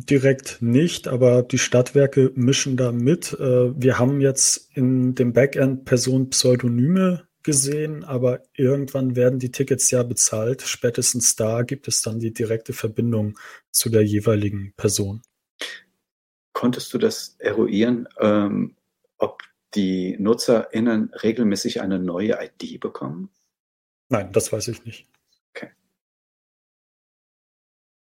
Direkt 0.00 0.62
nicht, 0.62 1.08
aber 1.08 1.42
die 1.42 1.58
Stadtwerke 1.58 2.30
mischen 2.36 2.76
da 2.76 2.92
mit. 2.92 3.32
Äh, 3.32 3.72
wir 3.76 3.98
haben 3.98 4.20
jetzt 4.20 4.70
in 4.76 5.16
dem 5.16 5.32
Backend 5.32 5.86
Personenpseudonyme 5.86 7.26
gesehen, 7.42 8.04
aber 8.04 8.44
irgendwann 8.52 9.16
werden 9.16 9.40
die 9.40 9.50
Tickets 9.50 9.90
ja 9.90 10.04
bezahlt. 10.04 10.62
Spätestens 10.62 11.34
da 11.34 11.62
gibt 11.62 11.88
es 11.88 12.00
dann 12.00 12.20
die 12.20 12.32
direkte 12.32 12.72
Verbindung 12.74 13.40
zu 13.72 13.90
der 13.90 14.04
jeweiligen 14.04 14.72
Person. 14.76 15.20
Konntest 16.52 16.94
du 16.94 16.98
das 16.98 17.34
eruieren, 17.40 18.06
ähm, 18.20 18.76
ob 19.16 19.42
die 19.74 20.16
NutzerInnen 20.20 21.12
regelmäßig 21.24 21.80
eine 21.80 21.98
neue 21.98 22.38
ID 22.40 22.78
bekommen? 22.78 23.30
Nein, 24.10 24.30
das 24.32 24.52
weiß 24.52 24.68
ich 24.68 24.84
nicht. 24.84 25.08
Okay. 25.50 25.72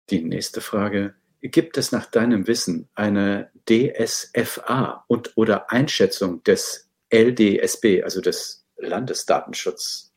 Die 0.09 0.21
nächste 0.21 0.59
Frage 0.59 1.15
Gibt 1.41 1.77
es 1.77 1.91
nach 1.91 2.07
deinem 2.07 2.47
Wissen 2.47 2.89
eine 2.95 3.51
DSFA 3.69 5.05
und 5.07 5.37
oder 5.37 5.71
Einschätzung 5.71 6.43
des 6.43 6.89
LDSB, 7.13 8.03
also 8.03 8.21
des 8.21 8.65
Landesdatenschutz? 8.77 10.13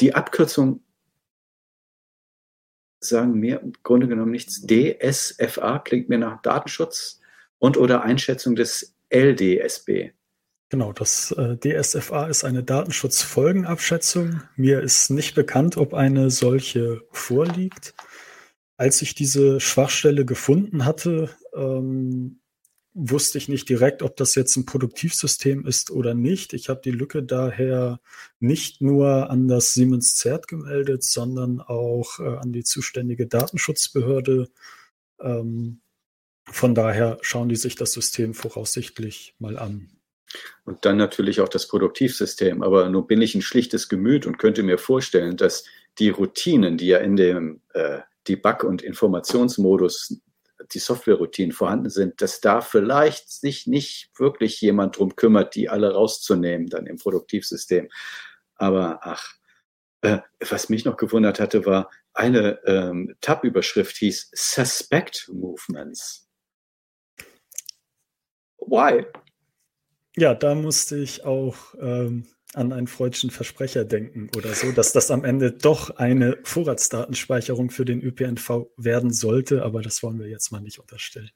Die 0.00 0.14
Abkürzung 0.14 0.82
sagen 3.00 3.34
mir 3.34 3.60
im 3.60 3.72
Grunde 3.82 4.08
genommen 4.08 4.30
nichts. 4.30 4.66
DSFA 4.66 5.78
klingt 5.78 6.08
mir 6.08 6.18
nach 6.18 6.40
Datenschutz 6.42 7.20
und 7.58 7.76
oder 7.76 8.02
Einschätzung 8.02 8.56
des 8.56 8.94
LDSB. 9.10 10.12
Genau, 10.70 10.92
das 10.92 11.32
äh, 11.32 11.56
DSFA 11.56 12.26
ist 12.26 12.44
eine 12.44 12.62
Datenschutzfolgenabschätzung. 12.62 14.42
Mir 14.56 14.80
ist 14.80 15.10
nicht 15.10 15.34
bekannt, 15.34 15.76
ob 15.76 15.94
eine 15.94 16.30
solche 16.30 17.02
vorliegt 17.10 17.94
als 18.80 19.02
ich 19.02 19.14
diese 19.14 19.60
Schwachstelle 19.60 20.24
gefunden 20.24 20.86
hatte, 20.86 21.28
ähm, 21.54 22.40
wusste 22.94 23.36
ich 23.36 23.46
nicht 23.46 23.68
direkt, 23.68 24.02
ob 24.02 24.16
das 24.16 24.34
jetzt 24.34 24.56
ein 24.56 24.64
Produktivsystem 24.64 25.66
ist 25.66 25.90
oder 25.90 26.14
nicht. 26.14 26.54
Ich 26.54 26.70
habe 26.70 26.80
die 26.82 26.90
Lücke 26.90 27.22
daher 27.22 28.00
nicht 28.38 28.80
nur 28.80 29.28
an 29.28 29.48
das 29.48 29.74
Siemens 29.74 30.14
ZERT 30.14 30.48
gemeldet, 30.48 31.04
sondern 31.04 31.60
auch 31.60 32.20
äh, 32.20 32.38
an 32.38 32.54
die 32.54 32.64
zuständige 32.64 33.26
Datenschutzbehörde. 33.26 34.48
Ähm, 35.20 35.82
von 36.46 36.74
daher 36.74 37.18
schauen 37.20 37.50
die 37.50 37.56
sich 37.56 37.74
das 37.74 37.92
System 37.92 38.32
voraussichtlich 38.32 39.34
mal 39.38 39.58
an. 39.58 39.90
Und 40.64 40.86
dann 40.86 40.96
natürlich 40.96 41.42
auch 41.42 41.50
das 41.50 41.68
Produktivsystem. 41.68 42.62
Aber 42.62 42.88
nun 42.88 43.06
bin 43.06 43.20
ich 43.20 43.34
ein 43.34 43.42
schlichtes 43.42 43.90
Gemüt 43.90 44.26
und 44.26 44.38
könnte 44.38 44.62
mir 44.62 44.78
vorstellen, 44.78 45.36
dass 45.36 45.64
die 45.98 46.08
Routinen, 46.08 46.78
die 46.78 46.86
ja 46.86 46.98
in 46.98 47.16
dem 47.16 47.60
äh, 47.74 47.98
Debug- 48.26 48.64
und 48.64 48.82
Informationsmodus 48.82 50.20
die 50.72 50.78
Software-Routinen 50.78 51.52
vorhanden 51.52 51.90
sind, 51.90 52.20
dass 52.20 52.40
da 52.40 52.60
vielleicht 52.60 53.30
sich 53.30 53.66
nicht 53.66 54.10
wirklich 54.18 54.60
jemand 54.60 54.98
drum 54.98 55.16
kümmert, 55.16 55.54
die 55.54 55.68
alle 55.68 55.92
rauszunehmen 55.92 56.68
dann 56.68 56.86
im 56.86 56.96
Produktivsystem. 56.96 57.88
Aber 58.56 59.00
ach, 59.02 59.34
äh, 60.02 60.18
was 60.48 60.68
mich 60.68 60.84
noch 60.84 60.96
gewundert 60.96 61.40
hatte, 61.40 61.64
war 61.66 61.90
eine 62.12 62.60
ähm, 62.66 63.16
Tab-Überschrift 63.20 63.96
hieß 63.96 64.30
Suspect 64.34 65.30
Movements. 65.32 66.28
Why? 68.58 69.06
Ja, 70.16 70.34
da 70.34 70.54
musste 70.54 70.96
ich 70.98 71.24
auch 71.24 71.74
ähm, 71.80 72.26
an 72.54 72.72
einen 72.72 72.86
freudschen 72.86 73.30
Versprecher 73.30 73.84
denken 73.84 74.30
oder 74.36 74.54
so, 74.54 74.72
dass 74.72 74.92
das 74.92 75.10
am 75.10 75.24
Ende 75.24 75.52
doch 75.52 75.90
eine 75.96 76.38
Vorratsdatenspeicherung 76.42 77.70
für 77.70 77.84
den 77.84 78.02
ÖPNV 78.02 78.70
werden 78.76 79.12
sollte, 79.12 79.62
aber 79.62 79.82
das 79.82 80.02
wollen 80.02 80.18
wir 80.18 80.28
jetzt 80.28 80.50
mal 80.50 80.60
nicht 80.60 80.78
unterstellen. 80.78 81.30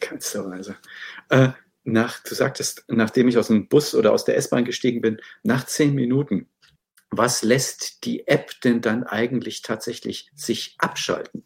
Keinsterweise. 0.00 0.76
Äh, 1.28 1.50
nach, 1.84 2.22
du 2.22 2.34
sagtest, 2.34 2.84
nachdem 2.88 3.28
ich 3.28 3.38
aus 3.38 3.46
dem 3.46 3.68
Bus 3.68 3.94
oder 3.94 4.12
aus 4.12 4.24
der 4.24 4.36
S-Bahn 4.36 4.64
gestiegen 4.64 5.00
bin, 5.00 5.20
nach 5.42 5.64
zehn 5.64 5.94
Minuten, 5.94 6.48
was 7.10 7.42
lässt 7.42 8.04
die 8.04 8.26
App 8.26 8.60
denn 8.62 8.80
dann 8.80 9.04
eigentlich 9.04 9.62
tatsächlich 9.62 10.30
sich 10.34 10.76
abschalten? 10.78 11.44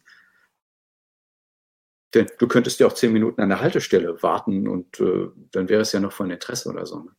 Denn 2.13 2.27
du 2.39 2.47
könntest 2.47 2.79
ja 2.79 2.87
auch 2.87 2.93
zehn 2.93 3.11
Minuten 3.11 3.41
an 3.41 3.49
der 3.49 3.61
Haltestelle 3.61 4.21
warten 4.23 4.67
und 4.67 4.99
äh, 4.99 5.27
dann 5.51 5.69
wäre 5.69 5.81
es 5.81 5.91
ja 5.91 5.99
noch 5.99 6.13
von 6.13 6.31
Interesse 6.31 6.69
oder 6.69 6.85
so. 6.85 6.99
Ne? 6.99 7.11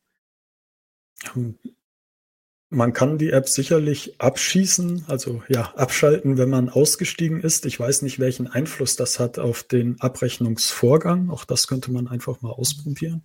Man 2.69 2.91
kann 2.91 3.17
die 3.17 3.29
App 3.29 3.47
sicherlich 3.47 4.19
abschießen, 4.19 5.05
also 5.07 5.41
ja, 5.47 5.73
abschalten, 5.75 6.37
wenn 6.37 6.49
man 6.49 6.69
ausgestiegen 6.69 7.39
ist. 7.39 7.65
Ich 7.65 7.79
weiß 7.79 8.01
nicht, 8.01 8.19
welchen 8.19 8.47
Einfluss 8.47 8.97
das 8.97 9.19
hat 9.19 9.39
auf 9.39 9.63
den 9.63 9.99
Abrechnungsvorgang. 10.01 11.29
Auch 11.29 11.45
das 11.45 11.67
könnte 11.67 11.91
man 11.91 12.09
einfach 12.09 12.41
mal 12.41 12.51
ausprobieren. 12.51 13.23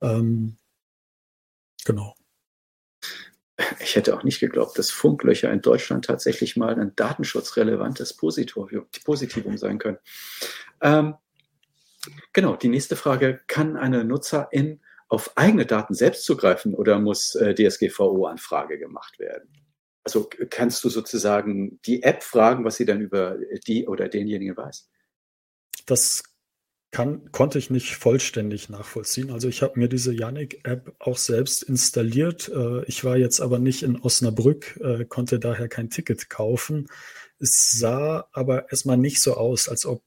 Ähm, 0.00 0.56
genau. 1.84 2.14
Ich 3.80 3.96
hätte 3.96 4.16
auch 4.16 4.22
nicht 4.22 4.40
geglaubt, 4.40 4.78
dass 4.78 4.90
Funklöcher 4.90 5.52
in 5.52 5.62
Deutschland 5.62 6.04
tatsächlich 6.04 6.56
mal 6.56 6.78
ein 6.78 6.94
datenschutzrelevantes 6.96 8.14
Positivum 8.14 9.58
sein 9.58 9.78
können. 9.78 9.98
Ähm, 10.80 11.16
genau, 12.32 12.56
die 12.56 12.68
nächste 12.68 12.96
Frage, 12.96 13.40
kann 13.48 13.76
eine 13.76 14.04
Nutzerin 14.04 14.80
auf 15.10 15.36
eigene 15.36 15.66
Daten 15.66 15.92
selbst 15.94 16.24
zugreifen 16.24 16.74
oder 16.74 16.98
muss 16.98 17.34
äh, 17.34 17.54
DSGVO-Anfrage 17.54 18.78
gemacht 18.78 19.18
werden? 19.18 19.48
Also 20.04 20.30
kannst 20.48 20.82
du 20.84 20.88
sozusagen 20.88 21.80
die 21.84 22.02
App 22.02 22.22
fragen, 22.22 22.64
was 22.64 22.76
sie 22.76 22.86
dann 22.86 23.00
über 23.00 23.36
die 23.66 23.86
oder 23.86 24.08
denjenigen 24.08 24.56
weiß? 24.56 24.88
Das 25.84 26.22
kann, 26.92 27.30
konnte 27.32 27.58
ich 27.58 27.70
nicht 27.70 27.96
vollständig 27.96 28.68
nachvollziehen. 28.68 29.30
Also 29.30 29.48
ich 29.48 29.62
habe 29.62 29.78
mir 29.78 29.88
diese 29.88 30.12
Yannick-App 30.12 30.94
auch 30.98 31.18
selbst 31.18 31.62
installiert. 31.62 32.48
Äh, 32.48 32.84
ich 32.86 33.04
war 33.04 33.16
jetzt 33.16 33.40
aber 33.40 33.58
nicht 33.58 33.82
in 33.82 34.00
Osnabrück, 34.00 34.78
äh, 34.82 35.04
konnte 35.04 35.38
daher 35.38 35.68
kein 35.68 35.90
Ticket 35.90 36.30
kaufen. 36.30 36.88
Es 37.38 37.72
sah 37.78 38.28
aber 38.32 38.70
erstmal 38.70 38.96
nicht 38.96 39.20
so 39.20 39.34
aus, 39.34 39.68
als 39.68 39.86
ob 39.86 40.02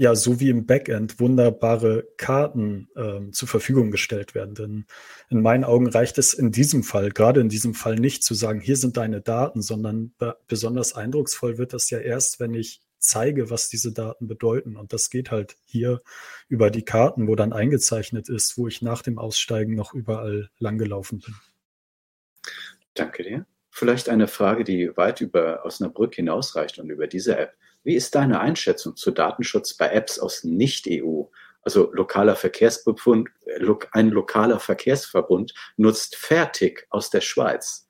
ja, 0.00 0.14
so 0.14 0.40
wie 0.40 0.48
im 0.48 0.64
Backend 0.64 1.20
wunderbare 1.20 2.08
Karten 2.16 2.88
ähm, 2.96 3.34
zur 3.34 3.48
Verfügung 3.48 3.90
gestellt 3.90 4.34
werden. 4.34 4.54
Denn 4.54 4.86
in 5.28 5.42
meinen 5.42 5.62
Augen 5.62 5.86
reicht 5.86 6.16
es 6.16 6.32
in 6.32 6.52
diesem 6.52 6.82
Fall, 6.84 7.10
gerade 7.10 7.42
in 7.42 7.50
diesem 7.50 7.74
Fall 7.74 7.96
nicht 7.96 8.24
zu 8.24 8.32
sagen, 8.32 8.60
hier 8.60 8.78
sind 8.78 8.96
deine 8.96 9.20
Daten, 9.20 9.60
sondern 9.60 10.14
besonders 10.48 10.94
eindrucksvoll 10.94 11.58
wird 11.58 11.74
das 11.74 11.90
ja 11.90 11.98
erst, 11.98 12.40
wenn 12.40 12.54
ich 12.54 12.80
zeige, 12.96 13.50
was 13.50 13.68
diese 13.68 13.92
Daten 13.92 14.26
bedeuten. 14.26 14.78
Und 14.78 14.94
das 14.94 15.10
geht 15.10 15.30
halt 15.30 15.58
hier 15.66 16.00
über 16.48 16.70
die 16.70 16.86
Karten, 16.86 17.28
wo 17.28 17.34
dann 17.34 17.52
eingezeichnet 17.52 18.30
ist, 18.30 18.56
wo 18.56 18.68
ich 18.68 18.80
nach 18.80 19.02
dem 19.02 19.18
Aussteigen 19.18 19.74
noch 19.74 19.92
überall 19.92 20.48
langgelaufen 20.58 21.18
bin. 21.18 21.34
Danke 22.94 23.22
dir. 23.22 23.46
Vielleicht 23.70 24.08
eine 24.08 24.28
Frage, 24.28 24.64
die 24.64 24.96
weit 24.96 25.20
über 25.20 25.62
Osnabrück 25.66 26.14
hinausreicht 26.14 26.78
und 26.78 26.88
über 26.88 27.06
diese 27.06 27.36
App. 27.36 27.52
Wie 27.82 27.94
ist 27.94 28.14
deine 28.14 28.40
Einschätzung 28.40 28.96
zu 28.96 29.10
Datenschutz 29.10 29.74
bei 29.74 29.90
Apps 29.90 30.18
aus 30.18 30.44
Nicht-EU? 30.44 31.24
Also 31.62 31.92
lokaler 31.92 32.36
Verkehrsbefund, 32.36 33.28
ein 33.92 34.10
lokaler 34.10 34.60
Verkehrsverbund 34.60 35.54
nutzt 35.76 36.16
Fertig 36.16 36.86
aus 36.90 37.10
der 37.10 37.20
Schweiz. 37.20 37.88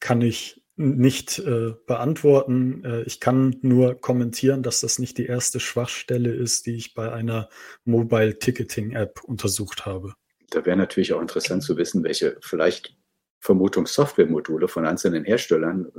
Kann 0.00 0.20
ich 0.20 0.62
nicht 0.76 1.38
äh, 1.38 1.74
beantworten. 1.86 2.84
Äh, 2.84 3.02
ich 3.02 3.20
kann 3.20 3.56
nur 3.62 4.00
kommentieren, 4.00 4.62
dass 4.62 4.80
das 4.80 4.98
nicht 4.98 5.18
die 5.18 5.26
erste 5.26 5.60
Schwachstelle 5.60 6.32
ist, 6.32 6.66
die 6.66 6.76
ich 6.76 6.94
bei 6.94 7.12
einer 7.12 7.48
Mobile 7.84 8.38
Ticketing 8.38 8.92
App 8.92 9.22
untersucht 9.24 9.86
habe. 9.86 10.14
Da 10.50 10.64
wäre 10.64 10.76
natürlich 10.76 11.12
auch 11.12 11.20
interessant 11.20 11.62
zu 11.62 11.76
wissen, 11.76 12.02
welche 12.04 12.36
vielleicht 12.40 12.96
Vermutung 13.42 13.86
Softwaremodule 13.88 14.68
von 14.68 14.86
einzelnen 14.86 15.24
Herstellern 15.24 15.90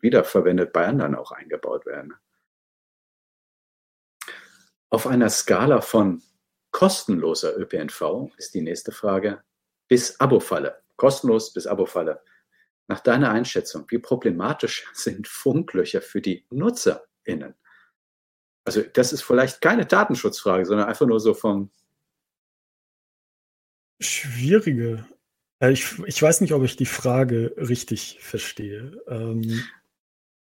wiederverwendet 0.00 0.72
bei 0.72 0.86
anderen 0.86 1.16
auch 1.16 1.32
eingebaut 1.32 1.84
werden. 1.84 2.14
Auf 4.88 5.08
einer 5.08 5.28
Skala 5.28 5.80
von 5.80 6.22
kostenloser 6.70 7.58
ÖPNV 7.58 8.30
ist 8.36 8.54
die 8.54 8.62
nächste 8.62 8.92
Frage 8.92 9.42
bis 9.88 10.20
Abo-Falle. 10.20 10.80
Kostenlos 10.94 11.52
bis 11.52 11.66
Abo-Falle. 11.66 12.22
Nach 12.86 13.00
deiner 13.00 13.32
Einschätzung, 13.32 13.84
wie 13.88 13.98
problematisch 13.98 14.88
sind 14.94 15.26
Funklöcher 15.26 16.02
für 16.02 16.20
die 16.20 16.46
NutzerInnen? 16.50 17.56
Also, 18.64 18.82
das 18.82 19.12
ist 19.12 19.22
vielleicht 19.22 19.60
keine 19.60 19.86
Datenschutzfrage, 19.86 20.64
sondern 20.66 20.86
einfach 20.86 21.06
nur 21.06 21.18
so 21.18 21.34
vom. 21.34 21.72
Schwierige. 23.98 25.04
Äh, 25.62 25.72
ich, 25.72 25.98
ich 26.06 26.20
weiß 26.20 26.40
nicht, 26.42 26.52
ob 26.52 26.64
ich 26.64 26.76
die 26.76 26.86
Frage 26.86 27.54
richtig 27.56 28.18
verstehe. 28.20 29.00
Ähm 29.08 29.62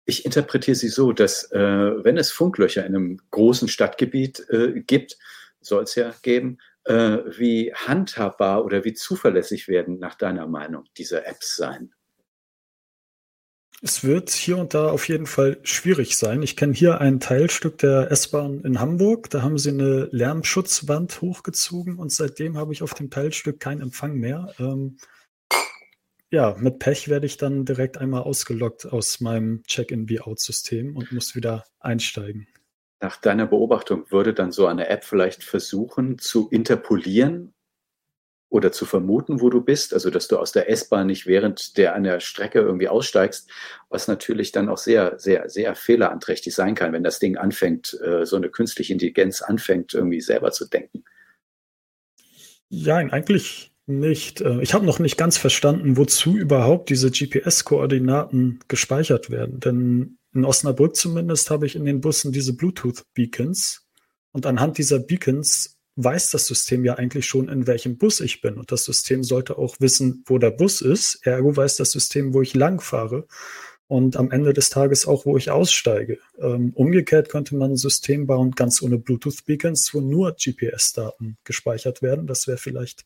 ich 0.06 0.26
interpretiere 0.26 0.76
sie 0.76 0.88
so, 0.88 1.12
dass 1.12 1.52
äh, 1.52 1.60
wenn 1.60 2.18
es 2.18 2.32
Funklöcher 2.32 2.84
in 2.86 2.96
einem 2.96 3.22
großen 3.30 3.68
Stadtgebiet 3.68 4.44
äh, 4.50 4.82
gibt, 4.82 5.18
soll 5.62 5.84
es 5.84 5.94
ja 5.94 6.14
geben, 6.24 6.58
äh, 6.86 7.20
wie 7.38 7.72
handhabbar 7.76 8.66
oder 8.66 8.84
wie 8.86 8.94
zuverlässig 8.94 9.68
werden 9.68 10.00
nach 10.00 10.16
deiner 10.16 10.48
Meinung 10.48 10.86
diese 10.98 11.26
Apps 11.26 11.56
sein? 11.56 11.94
Es 13.82 14.04
wird 14.04 14.30
hier 14.30 14.58
und 14.58 14.74
da 14.74 14.90
auf 14.90 15.08
jeden 15.08 15.26
Fall 15.26 15.58
schwierig 15.64 16.18
sein. 16.18 16.44
Ich 16.44 16.58
kenne 16.58 16.74
hier 16.74 17.00
ein 17.00 17.22
Teilstück 17.22 17.78
der 17.78 18.12
S-Bahn 18.12 18.62
in 18.66 18.82
Hamburg. 18.82 19.30
Da 19.30 19.42
haben 19.42 19.58
sie 19.58 19.70
eine 19.70 20.10
Lärmschutzwand 20.12 21.22
hochgezogen 21.22 21.98
und 21.98 22.12
seitdem 22.12 22.58
habe 22.58 22.74
ich 22.74 22.84
auf 22.84 22.94
dem 22.94 23.10
Teilstück 23.10 23.62
keinen 23.62 23.80
Empfang 23.82 24.16
mehr. 24.16 24.54
Ähm, 24.60 24.98
ja, 26.30 26.58
mit 26.60 26.80
Pech 26.80 27.08
werde 27.08 27.26
ich 27.26 27.38
dann 27.38 27.64
direkt 27.64 27.98
einmal 27.98 28.24
ausgelockt 28.24 28.86
aus 28.86 29.22
meinem 29.22 29.64
Check-in-Be-Out-System 29.64 30.98
und 30.98 31.14
muss 31.14 31.34
wieder 31.36 31.64
einsteigen. 31.80 32.48
Nach 33.02 33.16
deiner 33.16 33.48
Beobachtung 33.48 34.12
würde 34.12 34.34
dann 34.34 34.52
so 34.52 34.68
eine 34.68 34.90
App 34.90 35.06
vielleicht 35.06 35.42
versuchen 35.42 36.20
zu 36.20 36.50
interpolieren 36.50 37.54
oder 38.50 38.72
zu 38.72 38.86
vermuten, 38.86 39.42
wo 39.42 39.50
du 39.50 39.62
bist, 39.62 39.94
also 39.94 40.10
dass 40.10 40.28
du 40.28 40.38
aus 40.38 40.52
der 40.52 40.70
S-Bahn 40.70 41.08
nicht 41.08 41.28
während 41.28 41.78
der 41.78 41.94
einer 41.94 42.20
Strecke 42.20 42.60
irgendwie 42.60 42.88
aussteigst, 42.88 43.50
was 43.90 44.08
natürlich 44.08 44.52
dann 44.52 44.70
auch 44.70 44.80
sehr, 44.80 45.20
sehr, 45.20 45.50
sehr 45.50 45.76
fehleranträchtig 45.76 46.56
sein 46.56 46.74
kann, 46.76 46.92
wenn 46.92 47.04
das 47.04 47.20
Ding 47.20 47.38
anfängt, 47.38 48.00
äh, 48.04 48.26
so 48.26 48.36
eine 48.36 48.50
künstliche 48.50 48.94
Intelligenz 48.94 49.42
anfängt, 49.42 49.94
irgendwie 49.94 50.22
selber 50.22 50.52
zu 50.52 50.68
denken. 50.68 51.04
Ja, 52.70 52.98
eigentlich 52.98 53.72
nicht. 53.86 54.42
Äh, 54.42 54.62
ich 54.62 54.74
habe 54.74 54.86
noch 54.86 55.00
nicht 55.00 55.18
ganz 55.18 55.38
verstanden, 55.38 55.98
wozu 55.98 56.36
überhaupt 56.36 56.90
diese 56.90 57.12
GPS-Koordinaten 57.12 58.60
gespeichert 58.68 59.30
werden. 59.30 59.60
Denn 59.60 60.18
in 60.34 60.46
Osnabrück 60.46 60.96
zumindest 60.96 61.50
habe 61.50 61.66
ich 61.66 61.76
in 61.76 61.86
den 61.86 62.02
Bussen 62.02 62.32
diese 62.32 62.56
Bluetooth-Beacons. 62.56 63.86
Und 64.32 64.46
anhand 64.46 64.78
dieser 64.78 65.00
Beacons 65.00 65.79
weiß 65.96 66.32
das 66.32 66.48
System 66.48 66.86
ja 66.86 66.96
eigentlich 66.96 67.26
schon, 67.26 67.50
in 67.50 67.68
welchem 67.68 67.98
Bus 67.98 68.20
ich 68.20 68.42
bin. 68.42 68.58
Und 68.58 68.72
das 68.72 68.86
System 68.86 69.24
sollte 69.24 69.58
auch 69.58 69.78
wissen, 69.80 70.24
wo 70.26 70.38
der 70.38 70.52
Bus 70.52 70.82
ist. 70.82 71.26
Ergo 71.26 71.56
weiß 71.56 71.78
das 71.78 71.92
System, 71.92 72.34
wo 72.34 72.42
ich 72.42 72.54
lang 72.54 72.80
fahre. 72.80 73.28
Und 73.88 74.18
am 74.18 74.30
Ende 74.30 74.54
des 74.54 74.70
Tages 74.70 75.08
auch, 75.08 75.26
wo 75.26 75.36
ich 75.36 75.50
aussteige. 75.50 76.20
Ähm, 76.38 76.72
umgekehrt 76.76 77.30
könnte 77.30 77.56
man 77.56 77.72
ein 77.72 77.78
System 77.78 78.28
bauen, 78.28 78.52
ganz 78.52 78.82
ohne 78.84 79.00
Bluetooth-Beacons, 79.00 79.94
wo 79.94 80.00
nur 80.00 80.34
GPS-Daten 80.34 81.38
gespeichert 81.44 82.02
werden. 82.02 82.28
Das 82.28 82.48
wäre 82.48 82.60
vielleicht 82.60 83.04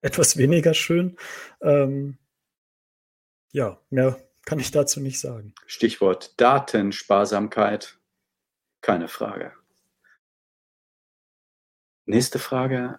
etwas 0.00 0.36
weniger 0.36 0.72
schön. 0.74 1.16
Ähm, 1.60 2.16
ja, 3.52 3.80
mehr 3.90 4.18
kann 4.44 4.60
ich 4.60 4.70
dazu 4.70 5.00
nicht 5.00 5.20
sagen. 5.20 5.54
Stichwort 5.66 6.40
Datensparsamkeit. 6.40 7.98
Keine 8.80 9.08
Frage. 9.08 9.52
Nächste 12.08 12.38
Frage. 12.38 12.98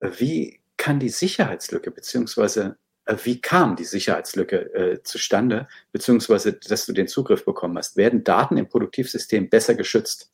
Wie 0.00 0.60
kann 0.76 0.98
die 0.98 1.10
Sicherheitslücke, 1.10 1.92
beziehungsweise 1.92 2.76
äh, 3.04 3.16
wie 3.22 3.40
kam 3.40 3.76
die 3.76 3.84
Sicherheitslücke 3.84 4.74
äh, 4.74 5.02
zustande, 5.04 5.68
beziehungsweise 5.92 6.54
dass 6.54 6.84
du 6.84 6.92
den 6.92 7.06
Zugriff 7.06 7.44
bekommen 7.44 7.78
hast? 7.78 7.96
Werden 7.96 8.24
Daten 8.24 8.56
im 8.56 8.68
Produktivsystem 8.68 9.48
besser 9.48 9.76
geschützt? 9.76 10.32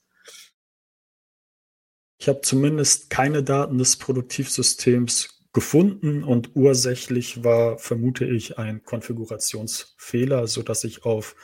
Ich 2.18 2.27
habe 2.27 2.41
zumindest 2.41 3.11
keine 3.11 3.43
Daten 3.43 3.77
des 3.77 3.99
Produktivsystems 3.99 5.45
gefunden 5.53 6.25
und 6.25 6.57
ursächlich 6.57 7.45
war, 7.45 7.77
vermute 7.77 8.25
ich, 8.25 8.57
ein 8.57 8.83
Konfigurationsfehler, 8.85 10.47
so 10.47 10.62
dass 10.62 10.85
ich 10.85 11.05
auf 11.05 11.37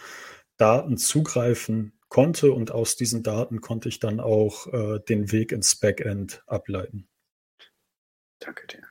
Daten 0.57 0.97
zugreifen 0.97 2.00
konnte 2.11 2.53
und 2.53 2.71
aus 2.73 2.97
diesen 2.97 3.23
Daten 3.23 3.63
konnte 3.63 3.89
ich 3.89 3.99
dann 4.01 4.21
auch 4.21 4.67
äh, 4.67 5.01
den 5.09 5.33
Weg 5.33 5.53
ins 5.53 5.77
Backend 5.77 6.43
ableiten. 6.47 7.09
Danke 8.41 8.67
dir. 8.67 8.87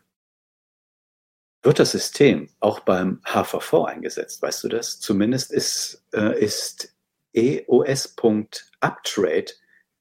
Wird 1.61 1.77
das 1.79 1.91
System 1.91 2.49
auch 2.59 2.79
beim 2.79 3.21
HVV 3.25 3.83
eingesetzt? 3.83 4.41
Weißt 4.41 4.63
du 4.63 4.69
das? 4.69 4.99
Zumindest 4.99 5.51
ist, 5.51 6.03
äh, 6.13 6.39
ist 6.43 6.95
EOS.uptrade 7.33 8.71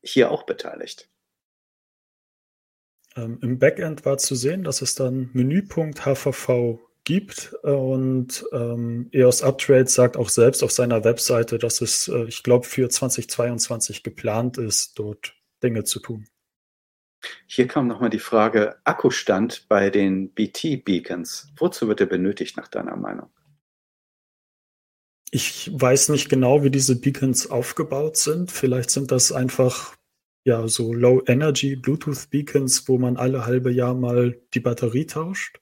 hier 0.01 0.31
auch 0.31 0.45
beteiligt. 0.45 1.11
Ähm, 3.17 3.41
Im 3.43 3.59
Backend 3.59 4.05
war 4.05 4.19
zu 4.19 4.37
sehen, 4.37 4.63
dass 4.63 4.81
es 4.81 4.95
dann 4.95 5.31
Menüpunkt 5.33 6.07
HVV 6.07 6.79
gibt. 7.09 7.55
Und 7.63 8.45
ähm, 8.53 9.09
EOS 9.13 9.43
Uptrade 9.43 9.89
sagt 9.89 10.19
auch 10.19 10.29
selbst 10.29 10.63
auf 10.63 10.71
seiner 10.71 11.05
Webseite, 11.05 11.59
dass 11.59 11.81
es, 11.81 12.07
äh, 12.07 12.25
ich 12.25 12.43
glaube, 12.43 12.67
für 12.67 12.89
2022 12.89 14.03
geplant 14.03 14.59
ist, 14.59 14.99
dort 14.99 15.35
Dinge 15.63 15.85
zu 15.85 16.01
tun. 16.01 16.29
Hier 17.47 17.67
kam 17.67 17.89
nochmal 17.89 18.11
die 18.11 18.19
Frage 18.19 18.77
Akkustand 18.85 19.67
bei 19.69 19.89
den 19.89 20.35
BT-Beacons. 20.35 21.49
Wozu 21.57 21.89
wird 21.89 22.01
er 22.01 22.07
benötigt 22.07 22.59
nach 22.59 22.69
deiner 22.69 22.95
Meinung? 22.95 23.31
Ich 25.31 25.71
weiß 25.73 26.11
nicht 26.11 26.29
genau, 26.29 26.63
wie 26.63 26.71
diese 26.71 27.01
Beacons 27.01 27.51
aufgebaut 27.51 28.19
sind. 28.19 28.53
Vielleicht 28.53 28.91
sind 28.91 29.11
das 29.11 29.33
einfach 29.33 29.97
ja 30.45 30.69
so 30.69 30.93
Low 30.93 31.23
Energy 31.27 31.75
Bluetooth 31.75 32.29
Beacons, 32.31 32.87
wo 32.87 32.99
man 32.99 33.17
alle 33.17 33.47
halbe 33.47 33.73
Jahr 33.73 33.95
mal 33.95 34.39
die 34.53 34.61
Batterie 34.61 35.07
tauscht. 35.07 35.59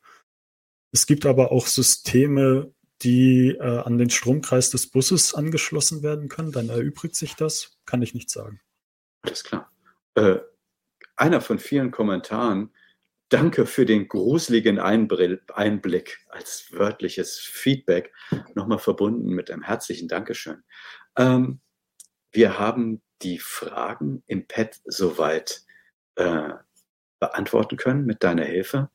Es 0.97 1.05
gibt 1.05 1.27
aber 1.27 1.53
auch 1.53 1.67
Systeme, 1.67 2.73
die 3.03 3.51
äh, 3.51 3.81
an 3.81 3.99
den 3.99 4.09
Stromkreis 4.09 4.71
des 4.71 4.91
Busses 4.91 5.35
angeschlossen 5.35 6.03
werden 6.03 6.31
können. 6.31 6.53
Dann 6.53 6.71
erübrigt 6.71 7.17
sich 7.17 7.35
das. 7.35 7.77
Kann 7.85 8.01
ich 8.01 8.15
nicht 8.15 8.31
sagen. 8.31 8.63
Alles 9.21 9.45
klar. 9.45 9.71
Äh, 10.15 10.39
einer 11.15 11.43
von 11.43 11.59
vielen 11.59 11.91
Kommentaren. 11.91 12.73
Danke 13.29 13.67
für 13.67 13.85
den 13.85 14.09
gruseligen 14.09 14.79
Einblick 14.79 16.25
als 16.31 16.73
wörtliches 16.73 17.41
Feedback. 17.41 18.15
Nochmal 18.55 18.79
verbunden 18.79 19.29
mit 19.29 19.51
einem 19.51 19.65
herzlichen 19.65 20.09
Dankeschön. 20.09 20.65
Ähm, 21.19 21.61
wir 22.33 22.59
haben 22.59 23.03
die 23.21 23.39
Fragen 23.39 24.23
im 24.29 24.49
Pad 24.49 24.81
soweit 24.87 25.61
äh, 26.15 26.55
beantworten 27.21 27.77
können 27.77 28.07
mit 28.07 28.25
deiner 28.25 28.45
Hilfe. 28.45 28.89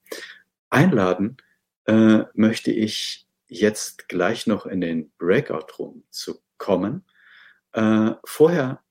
Einladen 0.71 1.37
äh, 1.85 2.23
möchte 2.33 2.71
ich 2.71 3.27
jetzt 3.47 4.07
gleich 4.07 4.47
noch 4.47 4.65
in 4.65 4.81
den 4.81 5.11
Breakout 5.17 5.73
Room 5.77 6.03
zu 6.09 6.41
kommen. 6.57 7.05
Äh, 7.73 8.11
vorher 8.23 8.81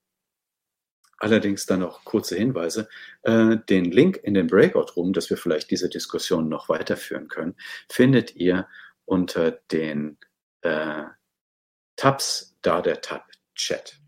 allerdings 1.20 1.66
dann 1.66 1.80
noch 1.80 2.04
kurze 2.04 2.36
Hinweise. 2.36 2.88
Äh, 3.22 3.58
den 3.68 3.84
Link 3.84 4.16
in 4.22 4.34
den 4.34 4.48
Breakout 4.48 4.92
Room, 4.96 5.12
dass 5.12 5.30
wir 5.30 5.36
vielleicht 5.36 5.70
diese 5.70 5.88
Diskussion 5.88 6.48
noch 6.48 6.68
weiterführen 6.68 7.28
können, 7.28 7.56
findet 7.88 8.34
ihr 8.34 8.66
unter 9.04 9.52
den 9.70 10.18
äh, 10.62 11.04
Tabs, 11.96 12.56
da 12.62 12.80
der 12.80 13.00
Tab 13.02 13.26
Chat. 13.54 14.00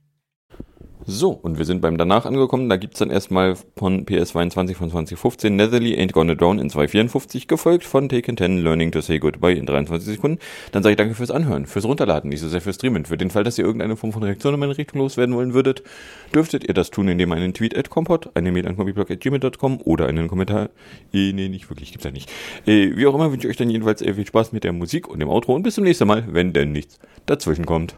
So, 1.05 1.31
und 1.31 1.59
wir 1.59 1.65
sind 1.65 1.81
beim 1.81 1.99
danach 1.99 2.27
angekommen. 2.27 2.69
Da 2.69 2.77
gibt's 2.77 3.01
dann 3.01 3.11
erstmal 3.11 3.57
von 3.77 4.07
PS22 4.07 4.75
von 4.75 4.91
2015 4.91 5.57
Netherly 5.57 5.95
Ain't 5.95 6.13
Gonna 6.13 6.35
Drown 6.35 6.59
in 6.59 6.71
254, 6.71 7.49
gefolgt 7.49 7.85
von 7.85 8.09
Taken 8.09 8.37
10 8.37 8.59
Learning 8.63 8.93
to 8.93 9.01
Say 9.01 9.19
Goodbye 9.19 9.55
in 9.55 9.67
23 9.67 10.15
Sekunden. 10.15 10.39
Dann 10.71 10.83
sage 10.83 10.93
ich 10.93 10.97
danke 10.97 11.15
fürs 11.15 11.33
Anhören, 11.33 11.67
fürs 11.67 11.85
Runterladen, 11.85 12.31
nicht 12.31 12.41
so 12.41 12.49
sehr 12.49 12.61
fürs 12.61 12.77
Streamen. 12.77 13.05
Für 13.05 13.17
den 13.17 13.31
Fall, 13.31 13.43
dass 13.43 13.59
ihr 13.59 13.65
irgendeine 13.65 13.97
Form 13.97 14.13
von 14.13 14.23
Reaktion 14.23 14.55
in 14.55 14.61
meine 14.61 14.79
Richtung 14.79 15.01
loswerden 15.01 15.35
wollen 15.35 15.55
würdet, 15.55 15.83
dürftet 16.35 16.69
ihr 16.69 16.75
das 16.75 16.91
tun, 16.91 17.09
indem 17.09 17.31
ihr 17.31 17.37
einen 17.37 17.55
Tweet 17.55 17.77
at 17.77 17.91
Compot, 17.91 18.31
eine 18.35 18.53
Mail 18.53 18.69
an 18.69 18.77
copyblog.gmail.com 18.77 19.81
oder 19.85 20.07
einen 20.07 20.29
Kommentar, 20.29 20.71
eh, 21.13 21.33
nee, 21.33 21.49
nicht 21.49 21.69
wirklich, 21.69 21.91
gibt's 21.91 22.05
ja 22.05 22.13
nicht. 22.13 22.31
Eh, 22.67 22.97
wie 22.97 23.07
auch 23.07 23.15
immer 23.15 23.33
wünsche 23.33 23.49
ich 23.49 23.51
euch 23.51 23.57
dann 23.57 23.71
jedenfalls 23.71 24.03
viel 24.03 24.27
Spaß 24.27 24.53
mit 24.53 24.65
der 24.65 24.73
Musik 24.73 25.09
und 25.09 25.21
dem 25.21 25.29
Outro 25.29 25.55
und 25.55 25.63
bis 25.63 25.75
zum 25.75 25.85
nächsten 25.85 26.07
Mal, 26.07 26.25
wenn 26.29 26.53
denn 26.53 26.73
nichts 26.73 26.99
dazwischen 27.27 27.67
kommt. 27.67 27.97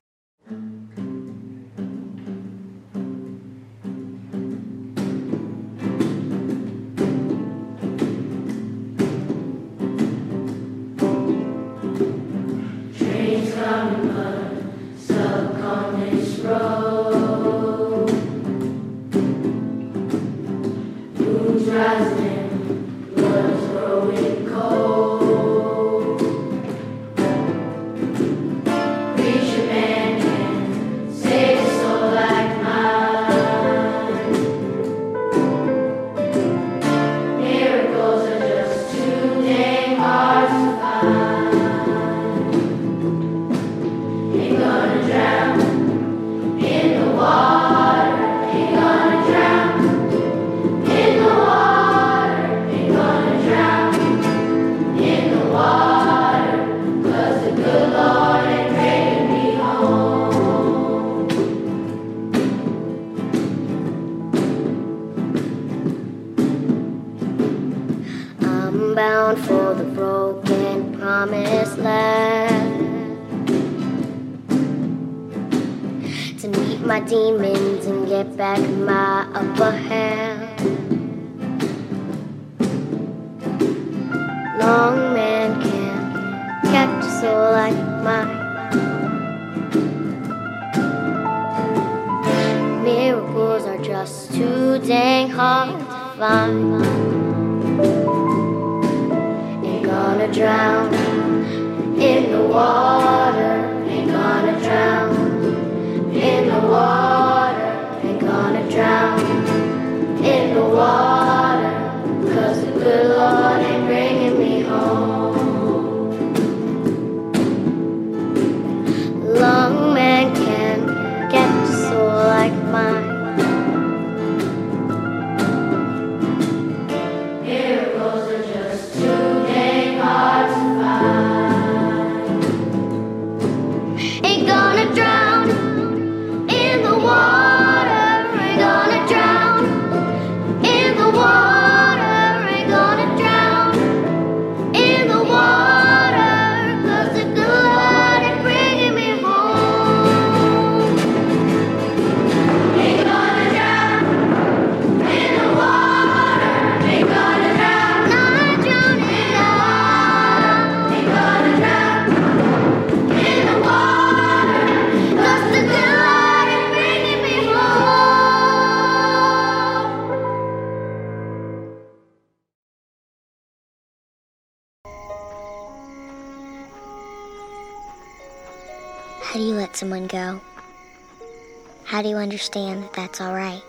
Understand 182.45 182.83
that 182.83 182.93
that's 182.93 183.21
all 183.23 183.35
right? 183.35 183.63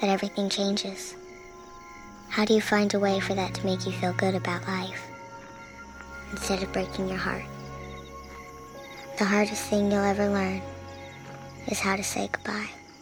That 0.00 0.08
everything 0.08 0.48
changes? 0.48 1.14
How 2.30 2.46
do 2.46 2.54
you 2.54 2.60
find 2.62 2.92
a 2.94 2.98
way 2.98 3.20
for 3.20 3.34
that 3.34 3.52
to 3.54 3.66
make 3.66 3.84
you 3.84 3.92
feel 3.92 4.14
good 4.14 4.34
about 4.34 4.66
life 4.66 5.02
instead 6.32 6.62
of 6.62 6.72
breaking 6.72 7.08
your 7.08 7.18
heart? 7.18 7.44
The 9.18 9.26
hardest 9.26 9.64
thing 9.64 9.92
you'll 9.92 10.04
ever 10.04 10.30
learn 10.30 10.62
is 11.66 11.80
how 11.80 11.96
to 11.96 12.02
say 12.04 12.30
goodbye. 12.32 12.70